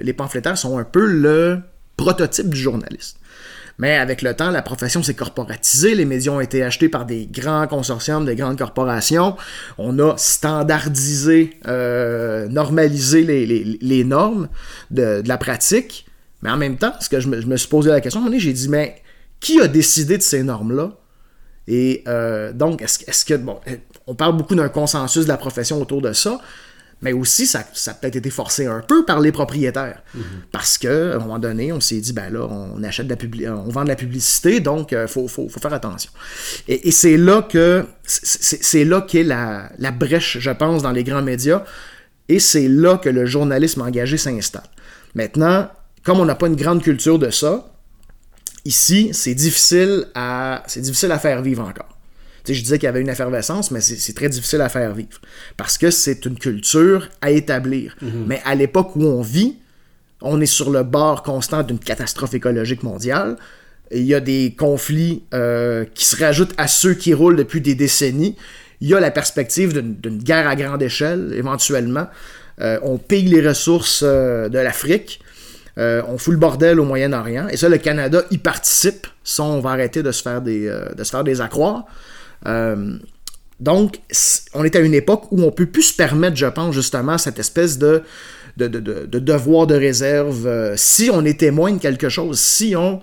les 0.02 0.14
pamphlétaires 0.14 0.58
sont 0.58 0.78
un 0.78 0.86
peu 0.86 1.06
le 1.06 1.60
prototype 1.98 2.50
du 2.50 2.60
journaliste. 2.60 3.18
Mais 3.80 3.96
avec 3.96 4.24
le 4.24 4.34
temps, 4.34 4.50
la 4.50 4.64
profession 4.64 5.04
s'est 5.04 5.14
corporatisée, 5.14 5.94
les 5.94 6.06
médias 6.06 6.32
ont 6.32 6.40
été 6.40 6.64
achetés 6.64 6.90
par 6.90 7.06
des 7.06 7.28
grands 7.28 7.68
consortiums, 7.68 8.26
des 8.26 8.36
grandes 8.36 8.58
corporations. 8.58 9.38
On 9.78 10.00
a 10.00 10.18
standardisé, 10.18 11.52
euh, 11.68 12.48
normalisé 12.48 13.24
les, 13.24 14.04
normes 14.04 14.50
de, 14.90 15.22
la 15.26 15.38
pratique. 15.38 16.08
Mais 16.42 16.50
en 16.50 16.58
même 16.58 16.78
temps, 16.78 16.94
ce 17.00 17.10
que 17.10 17.20
je 17.20 17.28
me, 17.28 17.58
suis 17.58 17.70
posé 17.70 17.90
la 17.90 18.02
question, 18.02 18.24
j'ai 18.38 18.54
dit, 18.54 18.70
mais 18.70 19.02
qui 19.40 19.62
a 19.62 19.68
décidé 19.68 20.18
de 20.18 20.24
ces 20.24 20.42
normes-là? 20.42 20.94
Et 21.68 22.04
euh, 22.08 22.54
donc, 22.54 22.82
est-ce 22.82 23.26
que, 23.26 23.36
bon, 23.36 23.60
on 24.08 24.16
parle 24.16 24.38
beaucoup 24.38 24.56
d'un 24.56 24.70
consensus 24.70 25.26
de 25.26 25.30
la 25.30 25.38
profession 25.38 25.80
autour 25.82 26.02
de 26.02 26.14
ça, 26.14 26.40
mais 27.02 27.14
aussi 27.14 27.46
ça, 27.46 27.64
ça 27.74 27.92
a 27.92 27.94
peut-être 27.94 28.16
été 28.16 28.30
forcé 28.30 28.66
un 28.66 28.82
peu 28.82 29.06
par 29.06 29.20
les 29.20 29.32
propriétaires. 29.32 30.02
Mhm. 30.16 30.22
Parce 30.52 30.78
qu'à 30.78 31.16
un 31.16 31.20
moment 31.20 31.38
donné, 31.38 31.72
on 31.72 31.80
s'est 31.80 32.00
dit, 32.00 32.12
ben 32.12 32.32
là, 32.32 32.48
on 32.50 32.84
achète 32.84 33.08
de 33.08 33.16
la 33.44 33.56
on 33.56 33.70
vend 33.70 33.84
de 33.84 33.90
la 33.90 33.96
publicité, 33.96 34.60
donc 34.60 34.92
il 34.92 34.98
euh, 34.98 35.08
faut, 35.08 35.28
faut, 35.28 35.48
faire 35.48 35.74
attention. 35.74 36.12
Et, 36.68 36.92
c'est 36.92 37.18
là 37.18 37.44
que 37.44 37.86
c'est 38.04 38.86
là 38.86 39.02
qu'est 39.02 39.24
la, 39.24 39.72
la 39.78 39.92
brèche, 39.92 40.40
je 40.40 40.52
pense, 40.52 40.82
dans 40.82 40.92
les 40.92 41.04
grands 41.04 41.22
médias, 41.22 41.64
et 42.30 42.40
c'est 42.40 42.68
là 42.68 42.98
que 42.98 43.10
le 43.10 43.26
journalisme 43.26 43.82
engagé 43.82 44.18
s'installe. 44.18 44.64
Maintenant, 45.14 45.70
comme 46.04 46.20
on 46.20 46.26
n'a 46.26 46.36
pas 46.36 46.48
une 46.48 46.56
grande 46.56 46.82
culture 46.82 47.20
de 47.20 47.30
ça, 47.30 47.72
ici, 48.66 49.12
c'est 49.14 49.36
difficile 49.36 50.06
à, 50.16 50.64
c'est 50.68 50.82
difficile 50.82 51.12
à 51.12 51.20
faire 51.20 51.42
vivre 51.42 51.64
encore 51.64 51.97
je 52.54 52.62
disais 52.62 52.78
qu'il 52.78 52.86
y 52.86 52.90
avait 52.90 53.02
une 53.02 53.10
effervescence, 53.10 53.72
mais 53.72 53.82
c'est 53.82 54.14
très 54.14 54.30
difficile 54.30 54.62
à 54.62 54.70
faire 54.70 54.94
vivre. 54.94 55.20
Parce 55.58 55.78
que 55.78 55.92
c'est 55.92 56.26
une 56.26 56.38
culture 56.38 57.10
à 57.22 57.32
établir. 57.32 57.96
Mhm. 58.02 58.26
Mais 58.28 58.42
à 58.46 58.56
l'époque 58.56 58.96
où 58.96 59.04
on 59.04 59.22
vit, 59.22 59.58
on 60.22 60.42
est 60.42 60.48
sur 60.48 60.70
le 60.70 60.84
bord 60.84 61.24
constant 61.24 61.64
d'une 61.64 61.80
catastrophe 61.80 62.34
écologique 62.34 62.84
mondiale. 62.84 63.38
Il 63.92 64.04
y 64.04 64.14
a 64.14 64.20
des 64.20 64.56
conflits 64.58 65.24
euh, 65.34 65.86
qui 65.94 66.06
se 66.06 66.22
rajoutent 66.22 66.54
à 66.58 66.68
ceux 66.68 66.94
qui 66.94 67.14
roulent 67.14 67.38
depuis 67.38 67.62
des 67.62 67.76
décennies. 67.76 68.36
Il 68.82 68.90
y 68.90 68.94
a 68.94 69.00
la 69.00 69.12
perspective 69.12 69.74
d'une 69.80 70.18
guerre 70.18 70.48
à 70.48 70.56
grande 70.56 70.82
échelle, 70.82 71.34
éventuellement. 71.36 72.08
Euh, 72.60 72.80
on 72.84 72.98
paye 72.98 73.24
les 73.24 73.48
ressources 73.48 74.04
euh, 74.06 74.50
de 74.50 74.60
l'Afrique. 74.60 75.22
on 75.78 76.18
fout 76.18 76.34
le 76.34 76.40
bordel 76.40 76.80
au 76.80 76.86
Moyen-Orient. 76.86 77.48
Et 77.50 77.58
ça, 77.58 77.70
le 77.70 77.78
Canada 77.78 78.24
y 78.32 78.40
participe. 78.40 79.08
Ça, 79.24 79.44
on 79.44 79.60
va 79.60 79.72
arrêter 79.72 80.04
de 80.04 80.12
se 80.12 80.24
faire 80.24 80.42
des, 80.42 80.68
de 80.68 81.04
se 81.04 81.12
faire 81.12 81.24
des 81.24 81.40
accroires. 81.40 81.86
Euh, 82.46 82.98
donc, 83.60 84.02
on 84.54 84.64
est 84.64 84.76
à 84.76 84.80
une 84.80 84.94
époque 84.94 85.32
où 85.32 85.42
on 85.42 85.52
peut 85.52 85.66
plus 85.66 85.84
se 85.84 85.94
permettre, 85.94 86.36
je 86.36 86.46
pense, 86.46 86.76
justement, 86.76 87.18
cette 87.18 87.40
espèce 87.40 87.78
de, 87.78 88.04
de, 88.58 88.68
devoir 88.68 89.68
de 89.68 89.76
réserve. 89.76 90.46
Euh, 90.46 90.74
si 90.78 91.10
on 91.12 91.26
est 91.26 91.40
témoin 91.40 91.74
de 91.74 91.80
quelque 91.80 92.10
chose, 92.10 92.40
si 92.40 92.76
on, 92.76 93.02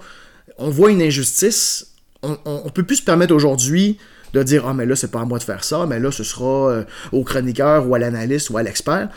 on 0.59 0.71
voit 0.71 0.91
une 0.91 1.03
injustice, 1.03 1.95
on, 2.23 2.39
on, 2.45 2.71
peut 2.71 2.85
plus 2.85 2.97
se 2.97 3.03
permettre 3.03 3.35
aujourd'hui 3.35 3.99
de 4.33 4.43
dire 4.43 4.67
Ah, 4.67 4.75
mais 4.75 4.87
là, 4.87 4.95
c'est 4.95 5.11
pas 5.11 5.21
à 5.21 5.25
moi 5.25 5.39
de 5.39 5.45
faire 5.45 5.65
ça, 5.65 5.87
mais 5.87 5.99
là, 5.99 6.13
ce 6.13 6.23
sera 6.23 6.71
euh, 6.71 6.85
au 7.13 7.25
chroniqueur 7.25 7.89
ou 7.89 7.95
à 7.95 7.99
l'analyste 7.99 8.51
ou 8.51 8.57
à 8.57 8.63
l'expert. 8.63 9.09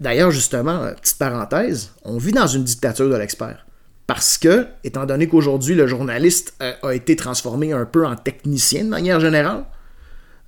D'ailleurs, 0.00 0.30
justement, 0.30 0.92
petite 1.02 1.18
parenthèse, 1.18 1.90
on 2.04 2.18
vit 2.18 2.30
dans 2.30 2.46
une 2.46 2.62
dictature 2.62 3.10
de 3.10 3.16
l'expert. 3.16 3.66
Parce 4.08 4.38
que, 4.38 4.66
étant 4.82 5.06
donné 5.06 5.28
qu'aujourd'hui, 5.28 5.76
le 5.76 5.86
journaliste 5.86 6.54
euh, 6.60 6.72
a 6.82 6.94
été 6.94 7.14
transformé 7.14 7.72
un 7.72 7.84
peu 7.84 8.04
en 8.04 8.16
technicien 8.16 8.82
de 8.82 8.88
manière 8.88 9.20
générale, 9.20 9.64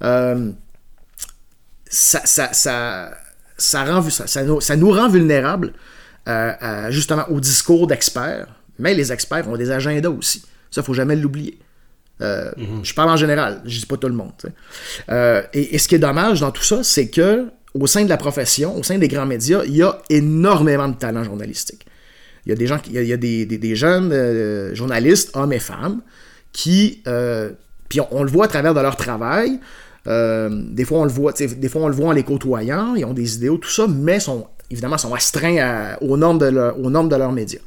euh, 0.02 0.50
ça, 1.88 2.22
ça, 2.24 2.52
ça, 2.52 3.12
ça, 3.56 3.84
rend, 3.84 4.02
ça, 4.10 4.76
nous, 4.76 4.90
rend 4.90 5.08
vulnérables 5.08 5.74
euh, 6.28 6.90
justement 6.90 7.24
au 7.28 7.38
discours 7.38 7.86
d'experts. 7.86 8.48
Mais 8.80 8.94
les 8.94 9.12
experts 9.12 9.48
ont 9.48 9.56
des 9.56 9.70
agendas 9.70 10.08
aussi. 10.08 10.42
Ça, 10.70 10.80
il 10.80 10.84
faut 10.84 10.94
jamais 10.94 11.14
l'oublier. 11.14 11.58
Euh, 12.22 12.50
je 12.82 12.94
parle 12.94 13.10
en 13.10 13.16
général, 13.16 13.62
je 13.64 13.78
dis 13.78 13.86
pas 13.86 13.96
tout 13.96 14.08
le 14.08 14.14
monde. 14.14 14.32
Euh, 15.10 15.42
et, 15.52 15.78
ce 15.78 15.88
qui 15.88 15.94
est 15.94 16.00
dommage 16.00 16.40
dans 16.40 16.50
tout 16.50 16.62
ça, 16.62 16.82
c'est 16.82 17.08
que 17.08 17.46
au 17.72 17.86
sein 17.86 18.04
de 18.04 18.08
la 18.08 18.16
profession, 18.16 18.76
au 18.76 18.82
sein 18.82 18.98
des 18.98 19.08
grands 19.08 19.26
médias, 19.26 19.62
il 19.64 19.76
y 19.76 19.82
a 19.82 19.98
énormément 20.10 20.88
de 20.88 20.96
talent 20.96 21.24
journalistique. 21.24 21.86
Il 22.50 22.54
y 22.54 22.56
a 22.56 22.56
des 22.56 22.66
gens, 22.66 22.78
il 22.86 23.04
y 23.04 23.12
a, 23.12 23.16
des, 23.16 23.74
jeunes 23.76 24.10
euh, 24.12 24.74
journalistes, 24.74 25.30
hommes 25.34 25.52
et 25.52 25.60
femmes, 25.60 26.00
qui, 26.52 27.02
puis 27.88 28.00
on, 28.10 28.24
le 28.24 28.30
voit 28.30 28.46
à 28.46 28.48
travers 28.48 28.74
de 28.74 28.80
leur 28.80 28.96
travail. 28.96 29.60
des 30.06 30.84
fois, 30.84 30.98
on 30.98 31.04
le 31.04 31.10
voit, 31.10 31.32
des 31.32 31.68
fois, 31.68 31.82
on 31.82 31.88
le 31.88 31.94
voit 31.94 32.08
en 32.08 32.12
les 32.12 32.24
côtoyant, 32.24 32.96
ils 32.96 33.04
ont 33.04 33.14
des 33.14 33.36
idéaux, 33.36 33.56
tout 33.58 33.70
ça, 33.70 33.86
mais 33.88 34.18
sont 34.18 34.48
évidemment 34.68 34.98
sont 34.98 35.14
astreints 35.14 35.96
aux, 36.00 36.16
normes 36.16 36.38
de 36.38 36.72
aux 36.82 36.90
normes 36.90 37.08
de 37.08 37.16
leurs 37.16 37.32
médias. 37.32 37.60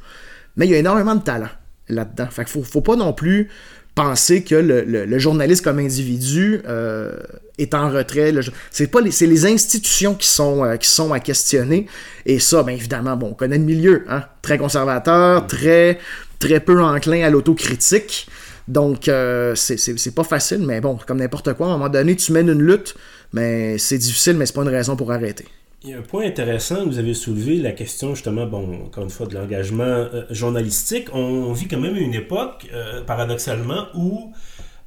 Mais 0.56 0.66
il 0.66 0.72
y 0.72 0.74
a 0.74 0.78
énormément 0.78 1.14
de 1.14 1.22
talent 1.22 1.48
là-dedans. 1.88 2.26
Fait 2.30 2.44
qu'il 2.44 2.52
faut, 2.52 2.62
faut 2.62 2.80
pas 2.80 2.96
non 2.96 3.12
plus 3.12 3.48
penser 3.94 4.42
que 4.42 4.54
le, 4.54 5.18
journaliste 5.18 5.62
comme 5.62 5.78
individu 5.78 6.60
euh, 6.66 7.16
est 7.58 7.74
en 7.74 7.90
retrait. 7.90 8.32
C'est 8.70 8.88
pas 8.88 9.00
les, 9.00 9.10
c'est 9.10 9.26
les 9.26 9.46
institutions 9.46 10.14
qui 10.14 10.26
sont, 10.26 10.64
euh, 10.64 10.76
qui 10.76 10.88
sont 10.88 11.12
à 11.12 11.20
questionner. 11.20 11.86
Et 12.26 12.38
ça, 12.40 12.62
bien 12.62 12.74
évidemment, 12.74 13.16
bon, 13.16 13.28
on 13.28 13.34
connaît 13.34 13.58
le 13.58 13.64
milieu, 13.64 14.04
hein? 14.08 14.24
très 14.42 14.58
conservateur, 14.58 15.46
très, 15.46 15.98
très 16.38 16.60
peu 16.60 16.82
enclin 16.82 17.22
à 17.22 17.30
l'autocritique. 17.30 18.28
Donc, 18.66 19.08
euh, 19.08 19.54
c'est 19.54 20.14
pas 20.14 20.24
facile, 20.24 20.60
mais 20.66 20.80
bon, 20.80 20.98
comme 21.06 21.18
n'importe 21.18 21.52
quoi, 21.52 21.66
à 21.66 21.70
un 21.70 21.72
moment 21.74 21.88
donné, 21.90 22.16
tu 22.16 22.32
mènes 22.32 22.48
une 22.48 22.62
lutte, 22.62 22.94
mais 23.32 23.78
c'est 23.78 23.98
difficile, 23.98 24.36
mais 24.36 24.46
c'est 24.46 24.54
pas 24.54 24.62
une 24.62 24.68
raison 24.68 24.96
pour 24.96 25.12
arrêter. 25.12 25.44
Il 25.84 25.90
y 25.90 25.92
a 25.92 25.98
un 25.98 26.02
point 26.02 26.24
intéressant, 26.24 26.86
vous 26.86 26.98
avez 26.98 27.12
soulevé 27.12 27.58
la 27.58 27.72
question 27.72 28.14
justement, 28.14 28.46
bon, 28.46 28.86
encore 28.86 29.04
une 29.04 29.10
fois, 29.10 29.26
de 29.26 29.34
l'engagement 29.34 29.84
euh, 29.84 30.22
journalistique. 30.30 31.08
On, 31.12 31.52
vit 31.52 31.68
quand 31.68 31.78
même 31.78 31.96
une 31.96 32.14
époque, 32.14 32.70
euh, 32.72 33.02
paradoxalement, 33.02 33.88
où, 33.94 34.32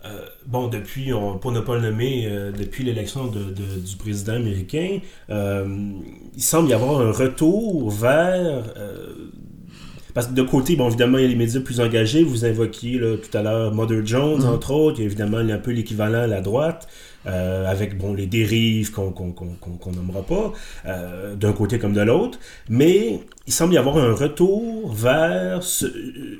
euh, 0.06 0.26
bon, 0.48 0.68
depuis, 0.70 1.12
pour 1.40 1.52
ne 1.52 1.60
pas 1.60 1.76
le 1.76 1.82
nommer, 1.92 2.28
depuis 2.58 2.84
l'élection 2.84 3.28
du 3.28 3.96
président 4.00 4.34
américain, 4.34 4.98
il 5.30 6.42
semble 6.44 6.70
y 6.70 6.74
avoir 6.74 7.00
un 7.00 7.12
retour 7.12 7.92
vers 7.92 8.64
parce 10.18 10.26
que 10.26 10.34
de 10.34 10.42
côté, 10.42 10.76
bon, 10.76 10.88
évidemment, 10.88 11.20
il 11.20 11.22
y 11.22 11.26
a 11.26 11.28
les 11.28 11.36
médias 11.36 11.60
plus 11.60 11.80
engagés. 11.80 12.24
Vous 12.24 12.44
invoquiez 12.44 12.98
là, 12.98 13.18
tout 13.18 13.38
à 13.38 13.44
l'heure 13.44 13.72
Mother 13.72 14.04
Jones, 14.04 14.42
mm-hmm. 14.42 14.48
entre 14.48 14.72
autres. 14.72 14.98
Il 14.98 15.02
y 15.02 15.04
a 15.04 15.06
évidemment 15.06 15.38
un 15.38 15.60
peu 15.60 15.70
l'équivalent 15.70 16.24
à 16.24 16.26
la 16.26 16.42
droite. 16.42 16.88
Euh, 17.28 17.66
avec 17.66 17.98
bon, 17.98 18.14
les 18.14 18.26
dérives 18.26 18.92
qu'on 18.92 19.12
qu'on 19.12 19.92
nommera 19.92 20.24
pas, 20.24 20.54
euh, 20.86 21.36
d'un 21.36 21.52
côté 21.52 21.78
comme 21.78 21.92
de 21.94 22.02
l'autre, 22.02 22.40
mais 22.70 23.20
il 23.46 23.52
semble 23.52 23.74
y 23.74 23.78
avoir 23.78 23.98
un 23.98 24.14
retour 24.14 24.94
vers, 24.94 25.62
ce, 25.62 25.88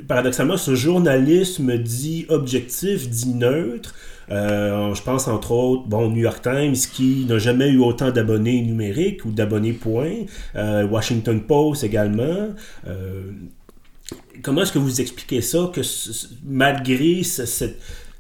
paradoxalement, 0.08 0.56
ce 0.56 0.76
journalisme 0.76 1.78
dit 1.78 2.26
objectif, 2.30 3.10
dit 3.10 3.34
neutre, 3.34 3.96
euh, 4.32 4.94
je 4.94 5.02
pense 5.02 5.28
entre 5.28 5.52
autres, 5.52 5.88
bon, 5.88 6.10
New 6.10 6.22
York 6.22 6.42
Times 6.42 6.76
qui 6.94 7.26
n'a 7.28 7.38
jamais 7.38 7.70
eu 7.70 7.80
autant 7.80 8.12
d'abonnés 8.12 8.62
numériques 8.62 9.26
ou 9.26 9.32
d'abonnés 9.32 9.74
points, 9.74 10.26
Washington 10.56 11.42
Post 11.42 11.84
également. 11.84 12.50
comment 14.42 14.62
est-ce 14.62 14.72
que 14.72 14.80
vous 14.80 15.02
expliquez 15.02 15.42
ça, 15.42 15.70
que 15.74 15.82
malgré 16.46 17.24
cette 17.24 17.78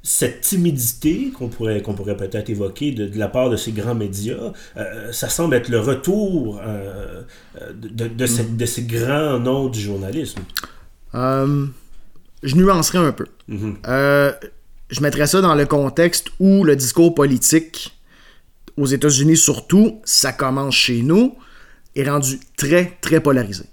cette 0.08 0.40
timidité 0.40 1.32
qu'on 1.38 1.50
pourrait, 1.50 1.82
qu'on 1.82 1.94
pourrait 1.94 2.16
peut-être 2.16 2.50
évoquer 2.50 2.94
de, 2.94 3.20
la 3.20 3.28
part 3.28 3.50
de 3.50 3.58
ces 3.58 3.74
grands 3.74 3.94
médias, 3.94 4.54
euh, 4.78 5.12
ça 5.12 5.28
semble 5.28 5.54
être 5.54 5.68
le 5.68 5.82
retour 5.82 6.62
euh, 6.66 7.24
de, 7.74 8.08
de, 8.08 8.66
ces 8.66 8.84
grands 8.84 9.38
noms 9.38 9.68
du 9.68 9.82
journalisme. 9.82 10.40
Euh, 11.14 11.66
je 12.42 12.56
nuancerai 12.56 13.00
un 13.00 13.12
peu. 13.12 13.26
Mm-hmm. 13.50 14.36
je 14.92 15.02
mettrais 15.02 15.28
ça 15.28 15.42
dans 15.42 15.56
le 15.56 15.66
contexte 15.66 16.30
où 16.40 16.64
le 16.64 16.78
discours 16.78 17.14
politique, 17.14 17.94
aux 18.78 18.86
États-Unis 18.86 19.36
surtout, 19.36 20.00
ça 20.06 20.32
commence 20.32 20.76
chez 20.76 21.02
nous, 21.02 21.36
est 21.98 22.10
rendu 22.10 22.40
très, 22.56 22.98
très 23.02 23.20
polarisé. 23.20 23.66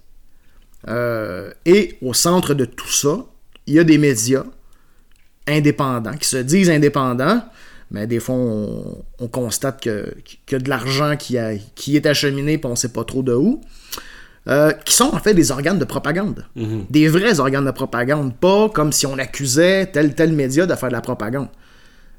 et 1.65 1.97
au 2.03 2.13
centre 2.13 2.55
de 2.55 2.65
tout 2.65 2.91
ça, 2.91 3.25
il 3.69 3.75
y 3.75 3.79
a 3.79 3.85
des 3.85 3.99
médias 3.99 4.45
indépendants, 5.47 6.17
qui 6.17 6.29
se 6.29 6.37
disent 6.37 6.71
indépendants, 6.71 7.43
mais 7.91 8.07
des 8.07 8.21
fois, 8.21 8.35
on, 8.35 9.29
constate 9.29 9.83
que, 9.83 10.15
que 10.47 10.57
de 10.57 10.69
l'argent 10.69 11.17
qui, 11.17 11.37
qui 11.75 11.97
est 11.97 12.07
acheminé, 12.07 12.59
puis 12.59 12.67
on 12.67 12.71
ne 12.71 12.77
sait 12.77 12.93
pas 12.93 13.05
trop 13.05 13.23
de 13.23 13.35
où. 13.35 13.61
Euh, 14.47 14.73
qui 14.85 14.93
sont 14.93 15.11
en 15.15 15.19
fait 15.19 15.33
des 15.33 15.51
organes 15.51 15.79
de 15.79 15.87
propagande. 15.87 16.45
Mhm. 16.55 16.85
Des 16.91 17.09
vrais 17.09 17.41
organes 17.41 17.65
de 17.65 17.71
propagande, 17.71 18.35
pas 18.35 18.69
comme 18.69 18.93
si 18.93 19.07
on 19.07 19.17
accusait 19.17 19.87
tel 19.87 20.15
tel 20.15 20.33
média 20.33 20.67
de 20.67 20.75
faire 20.75 20.91
de 20.91 20.95
la 20.95 21.01
propagande. 21.01 21.49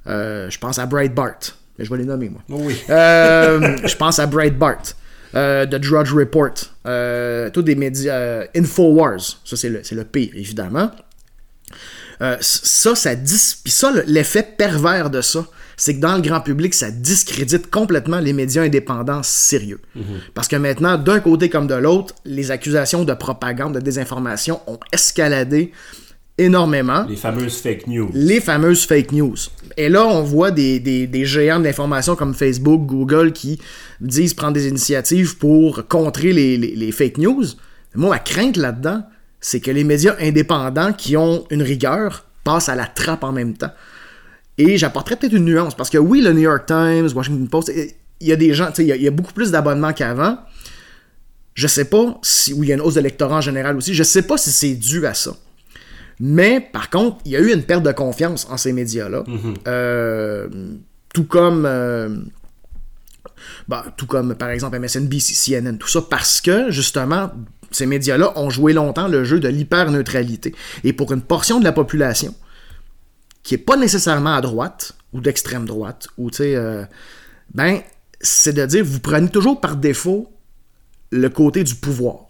Euh, 0.07 0.49
je 0.49 0.57
pense 0.57 0.79
à 0.79 0.87
Breitbart. 0.87 1.39
Je 1.77 1.89
vais 1.89 1.97
les 1.97 2.05
nommer, 2.05 2.29
moi. 2.29 2.41
Oh 2.49 2.61
oui. 2.61 2.81
Euh, 2.89 3.77
je 3.85 3.95
pense 3.95 4.17
à 4.17 4.25
Breitbart. 4.25 4.81
The 5.33 5.75
Drudge 5.75 6.13
Report, 6.13 6.53
tous 7.51 7.61
des 7.61 7.75
médias, 7.75 8.45
Infowars, 8.55 9.41
ça 9.43 9.57
c'est 9.57 9.67
le, 9.67 9.81
le 9.91 10.03
pire 10.05 10.29
évidemment. 10.33 10.91
Euh, 12.21 12.37
ça, 12.41 12.95
ça 12.95 13.15
dis... 13.15 13.55
Puis 13.63 13.71
ça, 13.71 13.91
l'effet 14.07 14.43
pervers 14.57 15.09
de 15.09 15.21
ça, 15.21 15.45
c'est 15.77 15.95
que 15.95 15.99
dans 15.99 16.15
le 16.15 16.21
grand 16.21 16.41
public, 16.41 16.73
ça 16.73 16.91
discrédite 16.91 17.69
complètement 17.69 18.19
les 18.19 18.33
médias 18.33 18.63
indépendants 18.63 19.23
sérieux. 19.23 19.79
Mhm. 19.95 20.03
Parce 20.33 20.47
que 20.47 20.55
maintenant, 20.55 20.97
d'un 20.97 21.19
côté 21.19 21.49
comme 21.49 21.67
de 21.67 21.75
l'autre, 21.75 22.15
les 22.25 22.51
accusations 22.51 23.03
de 23.03 23.13
propagande, 23.13 23.75
de 23.75 23.79
désinformation 23.79 24.61
ont 24.67 24.79
escaladé 24.91 25.71
énormément. 26.37 27.05
Les 27.07 27.15
fameuses 27.15 27.57
fake 27.57 27.87
news. 27.87 28.09
Les 28.13 28.41
fameuses 28.41 28.85
fake 28.85 29.11
news. 29.11 29.35
Et 29.77 29.89
là, 29.89 30.05
on 30.05 30.21
voit 30.21 30.51
des, 30.51 30.79
des, 30.79 31.25
géants 31.25 31.59
de 31.59 31.63
l'information 31.63 32.15
comme 32.15 32.33
Facebook, 32.33 32.85
Google 32.85 33.31
qui 33.31 33.59
disent 34.01 34.33
prendre 34.33 34.53
des 34.53 34.67
initiatives 34.67 35.37
pour 35.37 35.87
contrer 35.87 36.33
les, 36.33 36.57
les 36.57 36.91
fake 36.91 37.17
news. 37.17 37.45
Moi, 37.95 38.09
ma 38.09 38.19
crainte 38.19 38.57
là-dedans, 38.57 39.03
c'est 39.45 39.59
que 39.59 39.69
les 39.69 39.83
médias 39.83 40.15
indépendants 40.19 40.91
qui 40.91 41.15
ont 41.17 41.45
une 41.51 41.61
rigueur 41.61 42.25
passent 42.43 42.67
à 42.67 42.73
la 42.73 42.87
trappe 42.87 43.23
en 43.23 43.31
même 43.31 43.55
temps. 43.55 43.69
Et 44.57 44.79
j'apporterais 44.79 45.17
peut-être 45.17 45.35
une 45.35 45.45
nuance, 45.45 45.75
parce 45.75 45.91
que 45.91 45.99
oui, 45.99 46.21
le 46.21 46.33
New 46.33 46.41
York 46.41 46.65
Times, 46.65 47.09
Washington 47.13 47.47
Post, 47.47 47.71
il 47.71 48.27
y 48.27 48.31
a 48.31 48.35
des 48.37 48.55
gens, 48.55 48.71
il 48.79 48.85
y, 48.87 49.07
a 49.07 49.11
beaucoup 49.11 49.33
plus 49.33 49.51
d'abonnements 49.51 49.93
qu'avant. 49.93 50.39
Je 51.53 51.67
sais 51.67 51.85
pas 51.85 52.17
si, 52.23 52.53
oui, 52.53 52.65
il 52.65 52.69
y 52.69 52.71
a 52.71 52.75
une 52.75 52.81
hausse 52.81 52.95
de 52.95 53.01
lectorat 53.01 53.37
en 53.37 53.41
général 53.41 53.77
aussi, 53.77 53.93
je 53.93 54.01
sais 54.01 54.23
pas 54.23 54.35
si 54.35 54.49
c'est 54.49 54.73
dû 54.73 55.05
à 55.05 55.13
ça. 55.13 55.35
Mais 56.19 56.59
par 56.59 56.89
contre, 56.89 57.17
il 57.25 57.33
y 57.33 57.35
a 57.35 57.39
eu 57.39 57.53
une 57.53 57.61
perte 57.61 57.83
de 57.83 57.91
confiance 57.91 58.47
en 58.49 58.57
ces 58.57 58.73
médias-là. 58.73 59.25
Mm-hmm. 59.27 59.55
Euh, 59.67 60.47
tout 61.13 61.25
comme. 61.25 61.65
Euh, 61.67 62.17
bah, 63.67 63.85
tout 63.95 64.07
comme 64.07 64.33
par 64.33 64.49
exemple 64.49 64.79
MSNBC, 64.79 65.33
CNN, 65.35 65.77
tout 65.77 65.87
ça, 65.87 66.01
parce 66.01 66.41
que 66.41 66.71
justement, 66.71 67.31
ces 67.71 67.85
médias-là 67.85 68.33
ont 68.37 68.49
joué 68.49 68.73
longtemps 68.73 69.07
le 69.07 69.23
jeu 69.23 69.39
de 69.39 69.47
l'hyper-neutralité. 69.47 70.55
Et 70.83 70.93
pour 70.93 71.11
une 71.11 71.21
portion 71.21 71.59
de 71.59 71.63
la 71.63 71.71
population, 71.71 72.33
qui 73.43 73.53
n'est 73.53 73.59
pas 73.59 73.77
nécessairement 73.77 74.35
à 74.35 74.41
droite 74.41 74.93
ou 75.13 75.21
d'extrême 75.21 75.65
droite, 75.65 76.07
ou 76.17 76.31
tu 76.31 76.37
sais, 76.37 76.55
euh, 76.55 76.83
ben, 77.53 77.79
c'est 78.21 78.53
de 78.53 78.65
dire, 78.65 78.83
vous 78.83 78.99
prenez 78.99 79.29
toujours 79.29 79.61
par 79.61 79.75
défaut 79.75 80.31
le 81.11 81.29
côté 81.29 81.63
du 81.63 81.75
pouvoir. 81.75 82.25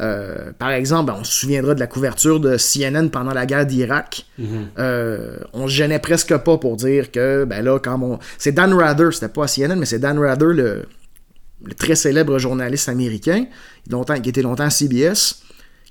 Euh, 0.00 0.52
par 0.58 0.70
exemple, 0.70 1.12
ben, 1.12 1.18
on 1.20 1.24
se 1.24 1.32
souviendra 1.32 1.74
de 1.74 1.80
la 1.80 1.86
couverture 1.86 2.40
de 2.40 2.56
CNN 2.56 3.08
pendant 3.08 3.32
la 3.32 3.46
guerre 3.46 3.66
d'Irak. 3.66 4.26
Mm-hmm. 4.40 4.44
Euh, 4.78 5.36
on 5.52 5.68
se 5.68 5.72
gênait 5.72 5.98
presque 5.98 6.36
pas 6.36 6.58
pour 6.58 6.76
dire 6.76 7.10
que, 7.10 7.44
ben 7.44 7.64
là, 7.64 7.78
quand 7.78 8.00
on. 8.02 8.18
C'est 8.38 8.52
Dan 8.52 8.72
Rather, 8.74 9.12
c'était 9.12 9.28
pas 9.28 9.46
CNN, 9.46 9.76
mais 9.76 9.86
c'est 9.86 9.98
Dan 9.98 10.18
Rather, 10.18 10.48
le, 10.48 10.86
le 11.64 11.74
très 11.74 11.94
célèbre 11.94 12.38
journaliste 12.38 12.88
américain, 12.88 13.46
longtemps, 13.90 14.20
qui 14.20 14.28
était 14.28 14.42
longtemps 14.42 14.64
à 14.64 14.70
CBS, 14.70 15.42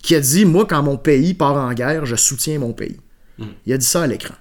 qui 0.01 0.15
a 0.15 0.19
dit 0.19 0.45
Moi, 0.45 0.65
quand 0.65 0.81
mon 0.83 0.97
pays 0.97 1.33
part 1.33 1.55
en 1.55 1.73
guerre, 1.73 2.05
je 2.05 2.15
soutiens 2.15 2.59
mon 2.59 2.73
pays. 2.73 2.97
Hmm. 3.37 3.45
Il 3.65 3.73
a 3.73 3.77
dit 3.77 3.85
ça 3.85 4.03
à 4.03 4.07
l'écran. 4.07 4.35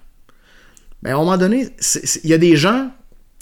Mais 1.03 1.11
à 1.11 1.15
un 1.15 1.19
moment 1.19 1.37
donné, 1.39 1.69
il 2.25 2.31
y 2.31 2.35
a 2.35 2.39
des 2.39 2.57
gens 2.57 2.91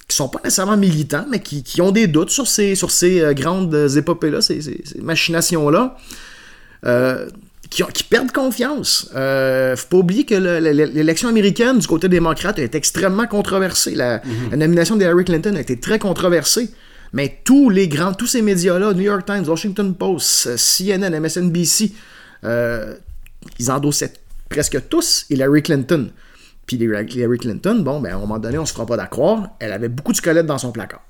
qui 0.07 0.17
sont 0.17 0.29
pas 0.29 0.41
nécessairement 0.43 0.77
militants, 0.77 1.27
mais 1.31 1.41
qui, 1.41 1.81
ont 1.83 1.91
des 1.91 2.07
doutes 2.07 2.31
sur 2.31 2.47
ces, 2.47 2.75
sur 2.75 2.91
ces 2.91 3.21
euh, 3.21 3.35
grandes 3.35 3.75
épopées-là, 3.97 4.41
ces, 4.41 4.61
machinations-là. 5.01 5.97
Euh, 6.87 7.29
qui, 7.71 7.83
perdent 8.05 8.33
confiance. 8.33 9.11
Euh, 9.15 9.77
faut 9.77 9.89
pas 9.89 9.97
oublier 9.99 10.25
que 10.25 10.35
l'élection 10.35 11.29
américaine 11.29 11.79
du 11.79 11.87
côté 11.87 12.09
démocrate 12.09 12.59
est 12.59 12.75
extrêmement 12.75 13.27
controversée. 13.27 13.95
La, 13.95 14.19
hmm. 14.19 14.51
la 14.53 14.57
nomination 14.57 14.97
d'Hillary 14.97 15.27
Clinton 15.27 15.55
a 15.55 15.61
été 15.61 15.79
très 15.79 15.99
controversée. 15.99 16.71
Mais 17.13 17.41
tous 17.45 17.71
les 17.71 17.89
grands, 17.89 18.13
tous 18.13 18.27
ces 18.27 18.43
médias-là, 18.43 18.93
New 18.93 19.03
York 19.03 19.25
Times, 19.27 19.45
Washington 19.47 19.95
Post, 19.95 20.57
CNN, 20.57 21.19
MSNBC, 21.21 21.93
euh, 22.45 22.95
ils 23.59 23.71
endossaient 23.71 24.13
presque 24.49 24.89
tous 24.89 25.27
Hillary 25.31 25.63
Clinton. 25.63 26.11
Puis 26.67 26.77
Hillary 26.77 27.39
Clinton, 27.39 27.81
bon, 27.83 28.01
ben, 28.01 28.13
à 28.13 28.17
un 28.17 28.21
moment 28.21 28.39
donné, 28.39 28.59
on 28.59 28.67
se 28.67 28.73
fera 28.73 28.85
pas 28.85 28.97
d'accord, 28.97 29.47
elle 29.59 29.73
avait 29.73 29.89
beaucoup 29.89 30.13
de 30.13 30.19
squelettes 30.19 30.47
dans 30.47 30.59
son 30.59 30.71
placard. 30.71 31.05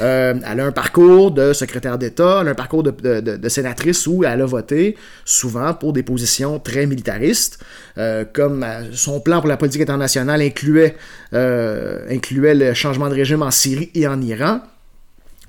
Euh, 0.00 0.34
elle 0.46 0.60
a 0.60 0.66
un 0.66 0.70
parcours 0.72 1.32
de 1.32 1.52
secrétaire 1.52 1.98
d'État, 1.98 2.38
elle 2.40 2.48
a 2.48 2.50
un 2.52 2.54
parcours 2.54 2.84
de, 2.84 3.48
sénatrice 3.48 4.06
où 4.06 4.22
elle 4.22 4.40
a 4.40 4.46
voté 4.46 4.96
souvent 5.24 5.74
pour 5.74 5.92
des 5.92 6.04
positions 6.04 6.60
très 6.60 6.86
militaristes, 6.86 7.58
euh, 7.96 8.24
comme 8.24 8.64
son 8.92 9.18
plan 9.18 9.40
pour 9.40 9.48
la 9.48 9.56
politique 9.56 9.82
internationale 9.82 10.42
incluait, 10.42 10.96
incluait 11.32 12.54
le 12.54 12.72
changement 12.74 13.08
de 13.08 13.14
régime 13.14 13.42
en 13.42 13.50
Syrie 13.50 13.90
et 13.94 14.06
en 14.06 14.20
Iran. 14.20 14.60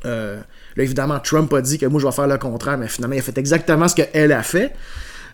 Là, 0.03 0.43
évidemment, 0.77 1.19
Trump 1.19 1.53
a 1.53 1.61
dit 1.61 1.77
que 1.77 1.85
moi, 1.85 1.99
je 1.99 2.05
vais 2.05 2.11
faire 2.11 2.27
le 2.27 2.37
contraire, 2.37 2.77
mais 2.77 2.87
finalement, 2.87 3.15
il 3.15 3.19
a 3.19 3.23
fait 3.23 3.37
exactement 3.37 3.87
ce 3.87 3.95
qu'elle 3.95 4.31
a 4.31 4.43
fait. 4.43 4.73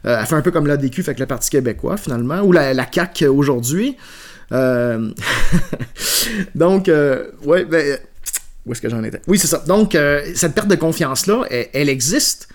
elle 0.04 0.25
fait 0.25 0.36
un 0.36 0.41
peu 0.41 0.51
comme 0.51 0.67
l'ADQ, 0.67 1.04
fait 1.04 1.15
que 1.15 1.19
le 1.19 1.25
Parti 1.25 1.49
québécois, 1.49 1.97
finalement, 1.97 2.41
ou 2.41 2.51
la, 2.51 2.73
la 2.73 2.86
CAQ 2.91 3.28
aujourd'hui. 3.28 3.97
Euh, 4.51 5.12
donc, 6.56 6.89
euh, 6.89 7.28
ouais, 7.43 7.65
ben, 7.65 7.97
où 8.65 8.71
est-ce 8.71 8.82
que 8.82 8.89
j'en 8.89 9.04
étais? 9.04 9.21
Oui, 9.28 9.38
c'est 9.38 9.47
ça. 9.47 9.63
Donc, 9.67 9.95
euh, 9.95 10.21
cette 10.36 10.54
perte 10.54 10.67
de 10.67 10.75
confiance-là, 10.75 11.45
elle, 11.49 11.89
existe, 11.89 12.49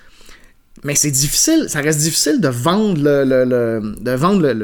mais 0.84 0.94
c'est 0.94 1.10
difficile, 1.10 1.66
ça 1.68 1.80
reste 1.80 2.00
difficile 2.00 2.40
de 2.40 2.48
vendre, 2.48 3.00
le, 3.02 3.94
de 4.00 4.10
vendre 4.12 4.54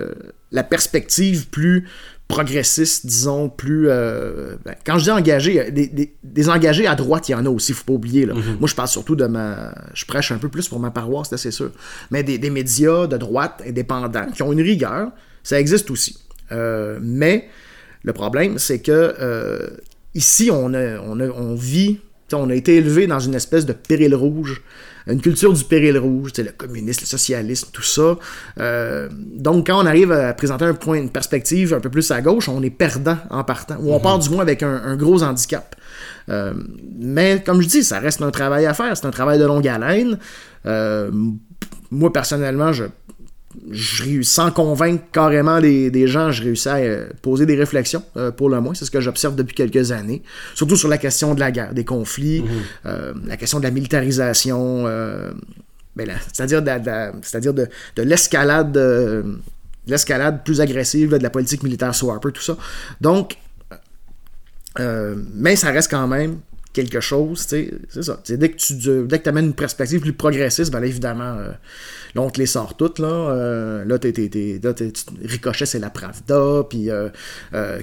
la 0.53 0.63
perspective 0.63 1.49
plus 1.49 1.89
progressiste, 2.29 3.07
disons, 3.07 3.49
plus... 3.49 3.87
Ben, 3.87 4.75
quand 4.85 4.99
je 4.99 5.05
dis 5.05 5.11
engagé, 5.11 5.71
des, 5.71 6.49
engagés 6.49 6.87
à 6.87 6.95
droite, 6.95 7.29
il 7.29 7.33
y 7.33 7.35
en 7.35 7.47
a 7.47 7.49
aussi, 7.49 7.73
faut 7.73 7.85
pas 7.85 7.93
oublier. 7.93 8.27
Là. 8.27 8.35
Mm-hmm. 8.35 8.59
Moi, 8.59 8.69
je 8.69 8.75
parle 8.75 8.89
surtout 8.89 9.17
de 9.17 9.27
ma... 9.27 9.73
Je 9.95 10.05
prêche 10.05 10.33
un 10.33 10.39
peu 10.39 10.49
plus 10.49 10.69
pour 10.69 10.81
ma 10.81 10.91
paroisse, 10.91 11.35
c'est 11.37 11.51
sûr. 11.51 11.71
Mais 12.11 12.23
des, 12.23 12.39
des 12.39 12.51
médias 12.51 13.07
de 13.07 13.17
droite 13.17 13.63
indépendants 13.67 14.27
qui 14.35 14.43
ont 14.43 14.53
une 14.53 14.63
rigueur, 14.63 15.11
ça 15.43 15.61
existe 15.61 15.91
aussi. 15.93 16.19
Euh, 16.53 16.99
mais 17.01 17.49
le 18.03 18.13
problème, 18.13 18.59
c'est 18.59 18.81
que 18.81 19.15
euh, 19.21 19.69
ici, 20.15 20.51
on, 20.51 20.75
on, 20.75 21.55
vit, 21.55 22.01
on 22.33 22.51
a 22.51 22.55
été 22.55 22.77
élevé 22.77 23.07
dans 23.07 23.21
une 23.21 23.35
espèce 23.35 23.67
de 23.67 23.73
péril 23.73 24.15
rouge, 24.15 24.63
une 25.07 25.21
culture 25.21 25.53
du 25.53 25.65
péril 25.65 25.99
rouge, 25.99 26.33
le 26.39 26.53
communisme, 26.53 27.01
le 27.03 27.07
socialisme, 27.07 27.69
tout 27.73 27.83
ça. 27.83 28.17
Euh, 28.59 29.09
donc, 29.13 29.69
quand 29.69 29.83
on 29.83 29.87
arrive 29.87 30.13
à 30.13 30.35
présenter 30.35 30.65
un 30.65 30.75
point, 30.75 30.97
une 30.97 31.11
perspective 31.11 31.75
un 31.75 31.81
peu 31.81 31.91
plus 31.91 32.11
à 32.11 32.21
gauche, 32.21 32.49
on 32.49 32.63
est 32.63 32.71
perdant 32.71 33.19
en 33.31 33.45
partant, 33.45 33.77
ou 33.81 33.93
on 33.93 34.01
part 34.01 34.19
du 34.19 34.31
moins 34.31 34.43
avec 34.43 34.63
un, 34.63 34.97
gros 34.97 35.23
handicap. 35.23 35.77
mais 36.99 37.43
comme 37.45 37.61
je 37.61 37.69
dis, 37.69 37.85
ça 37.85 38.01
reste 38.01 38.23
un 38.23 38.31
travail 38.31 38.67
à 38.67 38.75
faire, 38.75 38.97
c'est 38.97 39.07
un 39.07 39.11
travail 39.11 39.39
de 39.39 39.45
longue 39.45 39.69
haleine. 39.69 40.19
moi, 41.91 42.13
personnellement, 42.13 42.73
je 42.73 42.85
je 43.71 44.23
sans 44.23 44.51
convaincre 44.51 45.05
carrément 45.13 45.61
des 45.61 46.07
gens, 46.07 46.31
je 46.31 46.43
réussis 46.43 46.69
à 46.69 46.77
euh, 46.77 47.09
poser 47.23 47.47
des 47.47 47.57
réflexions, 47.57 48.03
euh, 48.17 48.31
pour 48.31 48.49
le 48.49 48.61
moins. 48.61 48.75
C'est 48.75 48.85
ce 48.85 48.91
que 48.91 49.01
j'observe 49.01 49.35
depuis 49.35 49.55
quelques 49.55 49.93
années. 49.93 50.23
Surtout 50.55 50.77
sur 50.77 50.89
la 50.89 50.99
question 50.99 51.35
de 51.35 51.41
la 51.41 51.51
guerre, 51.51 51.75
des 51.75 51.85
conflits, 51.85 52.43
mhm. 52.43 52.49
euh, 52.87 53.15
la 53.27 53.37
question 53.37 53.59
de 53.59 53.65
la 53.65 53.71
militarisation, 53.71 54.85
ben 54.85 56.11
c'est-à-dire 56.33 56.63
de, 56.63 57.69
de, 57.97 58.03
l'escalade 58.03 58.79
l'escalade 59.87 60.45
plus 60.45 60.61
agressive 60.61 61.17
de 61.17 61.23
la 61.23 61.31
politique 61.31 61.63
militaire 61.63 61.93
Harper, 61.95 62.33
tout 62.33 62.43
ça. 62.43 62.57
Donc, 63.01 63.37
mais 64.79 65.57
ça 65.57 65.71
reste 65.71 65.91
quand 65.91 66.07
même 66.07 66.39
quelque 66.77 67.01
chose, 67.01 67.47
c'est 67.49 67.71
ça. 68.03 68.21
dès 68.29 68.51
que 68.51 68.57
tu 68.57 68.75
dès 69.07 69.19
que 69.19 69.29
amènes 69.31 69.47
une 69.47 69.55
perspective 69.55 69.99
plus 69.99 70.13
progressiste, 70.13 70.71
ben 70.71 70.81
là, 70.81 70.87
évidemment, 70.87 71.37
euh, 71.39 71.49
là, 72.15 72.21
on 72.21 72.29
te 72.29 72.39
les 72.39 72.45
sort 72.45 72.77
toutes, 72.77 72.99
là. 72.99 73.09
Euh, 73.09 73.85
là, 73.87 73.99
t'es, 73.99 74.13
Ricochet, 75.25 75.65
c'est 75.65 75.79
la 75.79 75.89
Pravda, 75.89 76.65
puis 76.69 76.91
euh, 76.91 77.09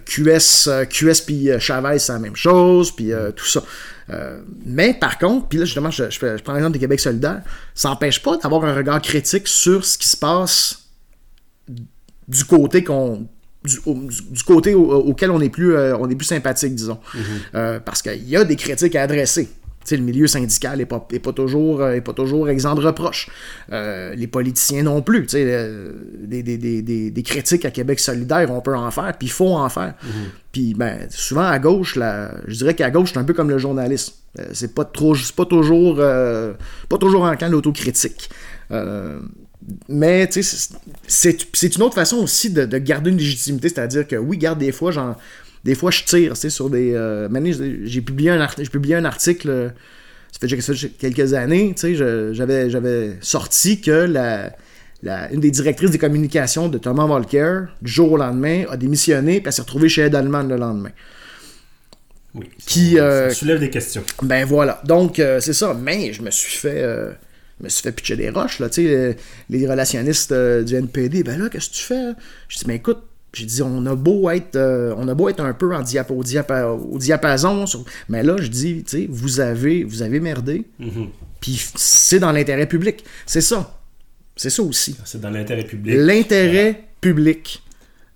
QS, 0.05 0.69
QS 0.89 1.25
puis 1.25 1.49
Chavez, 1.59 1.97
c'est 1.97 2.13
la 2.13 2.19
même 2.19 2.35
chose, 2.35 2.91
puis 2.91 3.11
tout 3.35 3.47
ça. 3.47 3.63
mais 4.63 4.93
par 4.93 5.17
contre, 5.17 5.47
puis 5.47 5.57
là, 5.57 5.65
justement, 5.65 5.89
je, 5.89 6.11
je, 6.11 6.19
prends 6.43 6.53
l'exemple 6.53 6.73
des 6.73 6.79
Québec 6.79 6.99
solidaire, 6.99 7.41
ça 7.73 7.89
n'empêche 7.89 8.21
pas 8.21 8.37
d'avoir 8.37 8.63
un 8.63 8.75
regard 8.75 9.01
critique 9.01 9.47
sur 9.47 9.83
ce 9.83 9.97
qui 9.97 10.07
se 10.07 10.17
passe 10.17 10.83
du 12.27 12.45
côté 12.45 12.83
qu'on 12.83 13.27
du, 13.65 14.43
côté 14.45 14.73
auquel 14.73 15.31
on 15.31 15.41
est 15.41 15.49
plus, 15.49 15.75
euh, 15.75 15.97
on 15.97 16.09
est 16.09 16.15
plus 16.15 16.25
sympathique, 16.25 16.75
disons. 16.75 16.99
Mhm. 17.13 17.21
Euh, 17.55 17.79
parce 17.79 18.01
qu'il 18.01 18.27
y 18.27 18.35
a 18.35 18.43
des 18.43 18.55
critiques 18.55 18.95
à 18.95 19.03
adresser. 19.03 19.49
le 19.91 19.97
milieu 19.97 20.27
syndical 20.27 20.77
n'est 20.77 20.85
pas, 20.85 21.05
est 21.11 21.19
pas, 21.19 21.33
toujours, 21.33 21.81
euh, 21.81 21.93
est 21.93 22.01
pas 22.01 22.13
toujours 22.13 22.49
exempt 22.49 22.75
de 22.75 22.81
reproches. 22.81 23.29
les 23.69 24.27
politiciens 24.27 24.83
non 24.83 25.01
plus. 25.01 25.27
Des, 25.27 26.43
des, 26.43 26.57
des, 26.57 27.11
des, 27.11 27.23
critiques 27.23 27.65
à 27.65 27.71
Québec 27.71 27.99
solidaire, 27.99 28.49
on 28.51 28.61
peut 28.61 28.75
en 28.75 28.91
faire, 28.91 29.13
puis 29.17 29.27
il 29.27 29.31
faut 29.31 29.55
en 29.55 29.69
faire. 29.69 29.93
Mhm. 30.03 30.11
Puis 30.51 30.73
ben, 30.73 31.07
souvent 31.09 31.47
à 31.47 31.59
gauche, 31.59 31.95
là, 31.95 32.31
je 32.47 32.55
dirais 32.57 32.75
qu'à 32.75 32.91
gauche, 32.91 33.13
c'est 33.13 33.19
un 33.19 33.23
peu 33.23 33.33
comme 33.33 33.49
le 33.49 33.57
journalisme. 33.57 34.13
c'est 34.51 34.73
pas, 34.73 34.85
trop, 34.85 35.15
pas, 35.35 35.45
toujours, 35.45 35.97
pas 35.97 36.97
toujours 36.99 37.23
en 37.23 37.35
camp 37.35 37.49
l'autocritique 37.49 38.29
mais 39.89 40.29
c'est 41.07 41.75
une 41.75 41.81
autre 41.81 41.95
façon 41.95 42.17
aussi 42.17 42.49
de, 42.49 42.65
garder 42.77 43.11
une 43.11 43.17
légitimité, 43.17 43.69
c'est-à-dire 43.69 44.07
que 44.07 44.15
oui, 44.15 44.37
garde 44.37 44.59
des 44.59 44.71
fois, 44.71 44.91
genre, 44.91 45.17
des 45.63 45.75
fois 45.75 45.91
je 45.91 46.03
tire 46.03 46.35
sur 46.35 46.69
des. 46.69 46.93
Euh, 46.93 47.29
j'ai 47.85 48.01
publié 48.01 48.29
un 48.31 48.41
article, 48.41 48.69
publié 48.69 48.95
un 48.95 49.05
article, 49.05 49.73
ça 50.31 50.47
fait 50.47 50.89
quelques 50.99 51.33
années, 51.33 51.75
j'avais 51.77 53.17
sorti 53.21 53.81
que 53.81 53.91
la, 53.91 54.51
une 55.31 55.39
des 55.39 55.51
directrices 55.51 55.91
des 55.91 55.97
communications 55.97 56.69
de 56.69 56.77
Thomas 56.77 57.05
Volker, 57.05 57.65
du 57.81 57.91
jour 57.91 58.13
au 58.13 58.17
lendemain, 58.17 58.63
a 58.69 58.77
démissionné 58.77 59.43
et 59.45 59.51
s'est 59.51 59.61
retrouvée 59.61 59.89
chez 59.89 60.03
Edelman 60.03 60.47
le 60.47 60.55
lendemain. 60.55 60.91
Oui. 62.33 62.49
Qui 62.65 62.99
euh, 62.99 63.29
soulève 63.29 63.59
des 63.59 63.69
questions. 63.69 64.03
Ben 64.23 64.45
voilà. 64.45 64.81
Donc, 64.85 65.19
euh, 65.19 65.39
c'est 65.39 65.53
ça. 65.53 65.75
Mais 65.79 66.13
je 66.13 66.23
me 66.23 66.31
suis 66.31 66.57
fait 66.57 66.83
me 67.59 67.69
suis 67.69 67.81
fait 67.81 67.91
pitcher 67.91 68.15
des 68.15 68.29
roches, 68.29 68.59
là, 68.59 68.69
tu 68.69 68.85
sais, 68.85 69.17
les 69.49 69.67
relationnistes 69.67 70.31
euh, 70.31 70.63
du 70.63 70.75
NPD, 70.75 71.23
ben 71.23 71.39
là, 71.39 71.49
qu'est-ce 71.49 71.69
que 71.69 71.75
tu 71.75 71.83
fais? 71.83 72.11
Je 72.47 72.57
dis, 72.57 72.65
mais 72.67 72.75
écoute, 72.75 73.03
j'ai 73.33 73.45
dit, 73.45 73.61
on 73.61 73.85
a 73.85 73.95
beau 73.95 74.29
être, 74.29 74.55
euh, 74.55 74.93
on 74.97 75.07
a 75.07 75.13
beau 75.13 75.29
être 75.29 75.39
un 75.39 75.53
peu 75.53 75.75
en 75.75 75.81
au, 75.81 76.23
diapason, 76.97 77.65
mais 78.09 78.23
là, 78.23 78.35
je 78.39 78.47
dis, 78.47 78.83
tu 78.83 78.97
sais, 78.97 79.07
vous 79.09 79.39
avez, 79.39 79.83
vous 79.83 80.01
avez 80.01 80.19
merdé, 80.19 80.65
mm-hmm. 80.79 81.07
puis 81.39 81.63
c'est 81.75 82.19
dans 82.19 82.31
l'intérêt 82.31 82.67
public. 82.67 83.03
C'est 83.25 83.41
ça. 83.41 83.79
C'est 84.35 84.49
ça 84.49 84.63
aussi. 84.63 84.95
C'est 85.05 85.21
dans 85.21 85.29
l'intérêt 85.29 85.63
public. 85.63 85.95
L'intérêt 85.97 86.85
public 87.01 87.63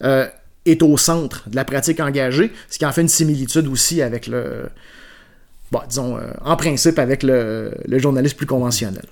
euh, 0.04 0.28
est 0.66 0.82
au 0.82 0.98
centre 0.98 1.48
de 1.50 1.56
la 1.56 1.64
pratique 1.64 2.00
engagée, 2.00 2.52
ce 2.70 2.80
qui 2.80 2.86
en 2.86 2.92
fait 2.92 3.02
une 3.02 3.08
similitude 3.08 3.68
aussi 3.68 4.02
avec 4.02 4.28
le, 4.28 4.70
bon, 5.72 5.80
disons, 5.88 6.18
en 6.44 6.56
principe 6.56 6.98
avec 6.98 7.22
le, 7.22 7.72
le 7.88 8.00
journaliste 8.00 8.36
plus 8.36 8.48
conventionnel 8.48 9.06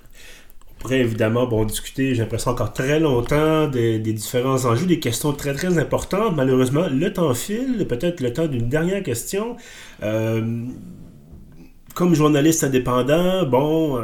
pourrait 0.86 1.00
évidemment 1.00 1.46
bon, 1.46 1.64
discuter, 1.64 2.14
j'ai 2.14 2.22
l'impression, 2.22 2.52
encore 2.52 2.72
très 2.72 3.00
longtemps 3.00 3.66
des, 3.66 3.98
différents 3.98 4.64
enjeux, 4.66 4.86
des 4.86 5.00
questions 5.00 5.32
très 5.32 5.52
très 5.52 5.78
importantes. 5.78 6.36
Malheureusement, 6.36 6.86
le 6.88 7.12
temps 7.12 7.34
file, 7.34 7.84
peut-être 7.88 8.20
le 8.20 8.32
temps 8.32 8.46
d'une 8.46 8.68
dernière 8.68 9.02
question. 9.02 9.56
Euh, 10.04 10.64
comme 11.94 12.14
journaliste 12.14 12.62
indépendant, 12.62 13.44
bon, 13.46 13.98
euh, 13.98 14.02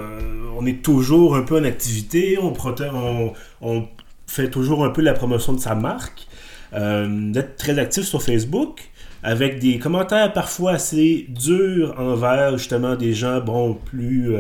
on 0.58 0.66
est 0.66 0.82
toujours 0.82 1.36
un 1.36 1.42
peu 1.42 1.60
en 1.60 1.64
activité, 1.64 2.36
on, 2.42 2.52
on, 2.52 3.32
on, 3.60 3.88
fait 4.26 4.50
toujours 4.50 4.84
un 4.84 4.90
peu 4.90 5.02
la 5.02 5.12
promotion 5.12 5.52
de 5.52 5.60
sa 5.60 5.76
marque, 5.76 6.26
euh, 6.72 7.30
d'être 7.32 7.56
très 7.56 7.78
actif 7.78 8.04
sur 8.04 8.22
Facebook 8.22 8.90
avec 9.22 9.60
des 9.60 9.78
commentaires 9.78 10.32
parfois 10.32 10.72
assez 10.72 11.26
durs 11.28 11.94
envers 11.98 12.56
justement 12.58 12.96
des 12.96 13.12
gens 13.12 13.40
bon 13.40 13.74
plus 13.74 14.34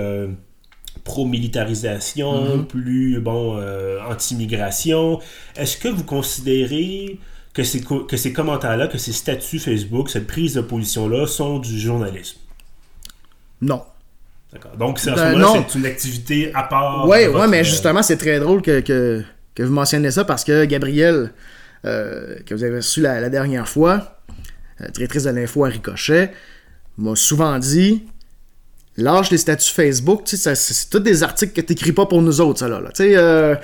pro-militarisation, 1.04 2.58
mhm. 2.58 2.66
plus 2.66 3.20
bon 3.20 3.58
euh, 3.58 3.98
anti-migration. 4.08 5.20
Est-ce 5.56 5.76
que 5.76 5.88
vous 5.88 6.04
considérez 6.04 7.18
que 7.54 7.62
ces, 7.64 7.82
que 7.82 8.16
ces 8.16 8.32
commentaires-là, 8.32 8.86
que 8.86 8.98
ces 8.98 9.12
statuts 9.12 9.58
Facebook, 9.58 10.10
cette 10.10 10.26
prise 10.26 10.54
de 10.54 10.60
position-là 10.60 11.26
sont 11.26 11.58
du 11.58 11.78
journalisme? 11.78 12.38
Non. 13.60 13.82
D'accord. 14.52 14.76
Donc, 14.76 14.98
c'est, 14.98 15.12
ben, 15.12 15.42
c'est 15.54 15.78
une 15.78 15.86
activité 15.86 16.50
à 16.54 16.64
part. 16.64 17.08
Oui, 17.08 17.26
ouais, 17.26 17.48
mais 17.48 17.64
justement, 17.64 18.02
c'est 18.02 18.18
très 18.18 18.38
drôle 18.38 18.60
que, 18.60 18.80
que, 18.80 19.22
que, 19.54 19.62
vous 19.62 19.72
mentionnez 19.72 20.10
ça 20.10 20.24
parce 20.24 20.44
que 20.44 20.66
Gabriel, 20.66 21.32
euh, 21.86 22.36
que 22.44 22.54
vous 22.54 22.62
avez 22.62 22.76
reçu 22.76 23.00
la, 23.00 23.30
dernière 23.30 23.66
fois, 23.66 24.18
euh, 24.80 24.88
directrice 24.88 25.24
de 25.24 25.30
l'info 25.30 25.64
à 25.64 25.68
Ricochet, 25.68 26.32
m'a 26.98 27.16
souvent 27.16 27.58
dit 27.58 28.04
lâche 28.96 29.30
les 29.30 29.38
statuts 29.38 29.72
Facebook, 29.72 30.24
tu 30.24 30.36
sais, 30.36 30.54
c'est 30.54 30.90
tous 30.90 30.98
des 31.00 31.22
articles 31.22 31.52
que 31.52 31.60
t'écris 31.60 31.92
pas 31.92 32.06
pour 32.06 32.22
nous 32.22 32.40
autres, 32.40 32.60
ça 32.60 32.68
là. 32.68 32.80
là. 32.80 32.90
Tu 32.90 33.04
sais, 33.04 33.16
euh, 33.16 33.54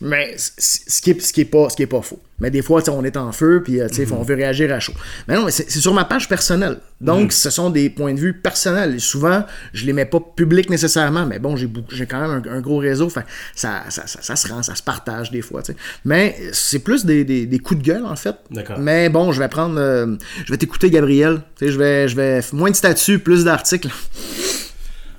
mais 0.00 0.34
ce 0.36 1.00
qui, 1.00 1.10
est, 1.10 1.38
est 1.38 1.44
pas, 1.44 1.68
ce 1.70 1.76
qui 1.76 1.82
est 1.82 1.86
pas 1.86 2.02
faux. 2.02 2.20
Mais 2.42 2.50
des 2.50 2.60
fois, 2.60 2.82
on 2.90 3.02
est 3.04 3.16
en 3.16 3.32
feu, 3.32 3.62
puis 3.64 3.80
euh, 3.80 3.88
Mhm. 3.98 4.12
on 4.18 4.22
veut 4.22 4.34
réagir 4.34 4.70
à 4.74 4.80
chaud. 4.80 4.92
Mais 5.28 5.34
non, 5.36 5.46
mais 5.46 5.50
c'est 5.50 5.70
c'est 5.70 5.80
sur 5.80 5.94
ma 5.94 6.04
page 6.04 6.28
personnelle. 6.28 6.78
Donc, 7.00 7.22
Mhm. 7.26 7.30
ce 7.30 7.48
sont 7.50 7.70
des 7.70 7.88
points 7.88 8.12
de 8.12 8.20
vue 8.20 8.34
personnels. 8.34 8.96
Et 8.96 8.98
souvent, 8.98 9.44
je 9.72 9.86
les 9.86 9.94
mets 9.94 10.04
pas 10.04 10.20
publics 10.20 10.68
nécessairement, 10.68 11.24
mais 11.24 11.38
bon, 11.38 11.56
j'ai 11.56 11.66
beaucoup- 11.68 11.94
j'ai 11.94 12.04
quand 12.06 12.20
même 12.20 12.42
un, 12.46 12.56
un 12.56 12.60
gros 12.60 12.76
réseau, 12.78 13.08
fait 13.08 13.24
ça, 13.54 13.84
ça, 13.88 14.06
ça, 14.06 14.18
ça 14.20 14.36
se 14.36 14.48
rend, 14.52 14.62
ça 14.62 14.74
se 14.74 14.82
partage 14.82 15.30
des 15.30 15.40
fois. 15.40 15.62
Mais 16.04 16.36
c'est 16.52 16.80
plus 16.80 17.04
des, 17.06 17.24
des, 17.24 17.46
des 17.46 17.58
coups 17.60 17.80
de 17.80 17.86
gueule, 17.86 18.04
en 18.04 18.16
fait. 18.16 18.36
D'accord. 18.50 18.78
Mais 18.78 19.08
bon, 19.08 19.32
je 19.32 19.38
vais 19.40 19.48
prendre. 19.48 19.78
euh, 19.78 20.16
je 20.44 20.52
vais 20.52 20.58
t'écouter, 20.58 20.90
Gabriel. 20.90 21.40
Je 21.60 21.78
vais, 21.78 22.08
je 22.08 22.16
vais. 22.16 22.40
Moins 22.52 22.70
de 22.70 22.76
statuts, 22.76 23.20
plus 23.20 23.44
d'articles. 23.44 23.88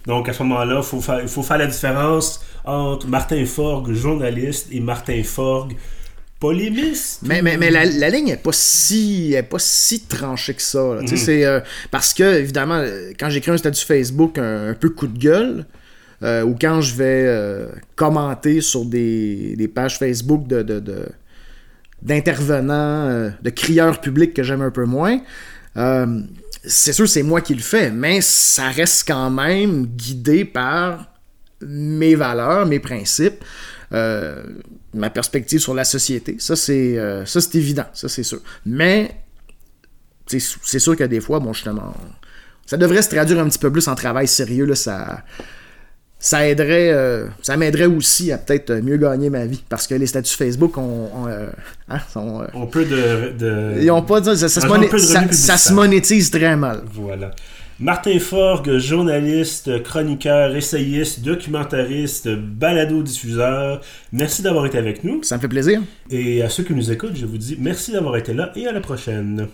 Donc, 0.06 0.28
à 0.28 0.34
ce 0.34 0.44
moment-là, 0.44 0.78
il 0.80 0.84
faut, 0.84 1.00
faire- 1.00 1.22
il 1.22 1.28
faut 1.30 1.44
faire 1.44 1.58
la 1.58 1.68
différence 1.68 2.42
entre 2.66 3.08
Martin 3.08 3.46
Forgue, 3.46 3.94
journaliste, 3.94 4.68
et 4.72 4.82
Martin 4.82 5.22
Forgue, 5.24 5.76
polémiste. 6.48 7.22
Mais, 7.24 7.42
mais, 7.42 7.56
mais 7.58 7.72
la, 7.72 7.86
la 7.86 8.10
ligne 8.10 8.30
est 8.30 8.44
pas 8.48 8.52
si 8.54 9.34
est 9.34 9.44
pas 9.54 9.60
si 9.60 10.02
tranchée 10.02 10.54
que 10.54 10.62
ça. 10.62 11.00
c'est, 11.16 11.46
euh, 11.46 11.60
parce 11.90 12.14
que, 12.14 12.28
évidemment, 12.44 12.80
euh, 12.80 13.12
quand 13.20 13.30
j'écris 13.30 13.52
un 13.52 13.58
statut 13.58 13.86
Facebook 13.86 14.38
un, 14.38 14.70
un 14.72 14.74
peu 14.74 14.90
coup 14.90 15.08
de 15.08 15.18
gueule, 15.18 15.66
euh, 16.22 16.44
ou 16.44 16.56
quand 16.60 16.82
je 16.82 16.96
vais 16.96 17.24
euh, 17.28 17.68
commenter 17.96 18.62
sur 18.62 18.84
des, 18.86 19.56
des 19.58 19.68
pages 19.68 19.98
Facebook 19.98 20.48
de, 20.48 20.62
de- 20.62 20.80
de- 20.80 21.10
d'intervenants, 22.02 23.32
de 23.42 23.50
crieurs 23.50 24.00
publics 24.02 24.34
que 24.34 24.44
j'aime 24.44 24.62
un 24.62 24.72
peu 24.72 24.86
moins, 24.86 25.20
euh, 25.78 26.20
c'est 26.66 26.94
sûr 26.94 27.08
c'est 27.08 27.24
moi 27.24 27.42
qui 27.42 27.54
le 27.56 27.62
fais, 27.62 27.92
mais 27.92 28.22
ça 28.22 28.70
reste 28.70 29.06
quand 29.08 29.30
même 29.30 29.86
guidé 29.86 30.46
par 30.46 31.08
mes 31.66 32.16
valeurs, 32.16 32.66
mes 32.66 32.80
principes, 32.80 33.44
euh, 33.94 34.44
ma 34.94 35.10
perspective 35.10 35.60
sur 35.60 35.74
la 35.74 35.84
société. 35.84 36.36
Ça, 36.40 36.56
c'est 36.56 36.98
euh, 36.98 37.26
c'est 37.26 37.56
évident, 37.56 37.86
ça, 37.94 38.10
c'est 38.10 38.24
sûr. 38.24 38.40
Mais 38.66 39.16
c'est 40.28 40.80
sûr 40.80 40.96
que 40.96 41.04
des 41.04 41.20
fois, 41.20 41.40
bon, 41.40 41.54
justement, 41.54 41.94
ça 42.66 42.78
devrait 42.78 43.02
se 43.02 43.10
traduire 43.10 43.40
un 43.40 43.50
petit 43.50 43.60
peu 43.60 43.72
plus 43.72 43.88
en 43.88 43.96
travail 43.96 44.28
sérieux, 44.28 44.66
là, 44.66 44.76
ça... 44.76 45.24
Ça 46.20 46.48
aiderait, 46.48 46.90
euh, 46.94 47.28
ça 47.42 47.58
m'aiderait 47.58 47.86
aussi 47.86 48.32
à 48.32 48.38
peut-être 48.38 48.72
mieux 48.76 48.96
gagner 48.96 49.30
ma 49.30 49.46
vie 49.46 49.62
parce 49.68 49.88
que 49.88 49.96
les 49.96 50.08
statuts 50.08 50.38
Facebook 50.38 50.78
ont, 50.78 51.10
ont, 51.14 51.28
euh, 51.28 51.48
hein, 51.90 52.00
sont, 52.14 52.42
euh, 52.42 52.46
On 52.54 52.66
peut 52.66 52.86
de. 52.86 53.34
de- 53.38 53.74
ils 53.82 53.92
ont 53.92 54.02
pas 54.04 54.24
ça, 54.24 54.38
ça, 54.48 54.62
se 54.62 54.66
moné- 54.66 54.90
de 54.90 54.98
ça- 55.34 55.58
se 55.58 55.74
monétise 55.74 56.32
très 56.32 56.56
mal. 56.56 56.84
Voilà. 56.94 57.32
Martin 57.80 58.20
Forgue, 58.20 58.78
journaliste, 58.78 59.82
chroniqueur, 59.82 60.56
essayiste, 60.56 61.22
documentariste, 61.22 62.30
balado-diffuseur. 62.30 63.82
Merci 64.12 64.44
d'avoir 64.44 64.68
été 64.68 64.78
avec 64.78 65.04
nous. 65.04 65.24
Ça 65.24 65.38
me 65.38 65.42
fait 65.42 65.48
plaisir. 65.48 65.82
Et 66.12 66.44
à 66.44 66.50
ceux 66.50 66.64
qui 66.64 66.74
nous 66.74 66.92
écoutent, 66.92 67.16
je 67.16 67.26
vous 67.26 67.40
dis 67.40 67.58
merci 67.60 67.92
d'avoir 67.92 68.16
été 68.18 68.34
là 68.34 68.52
et 68.56 68.68
à 68.68 68.72
la 68.72 68.80
prochaine. 68.80 69.48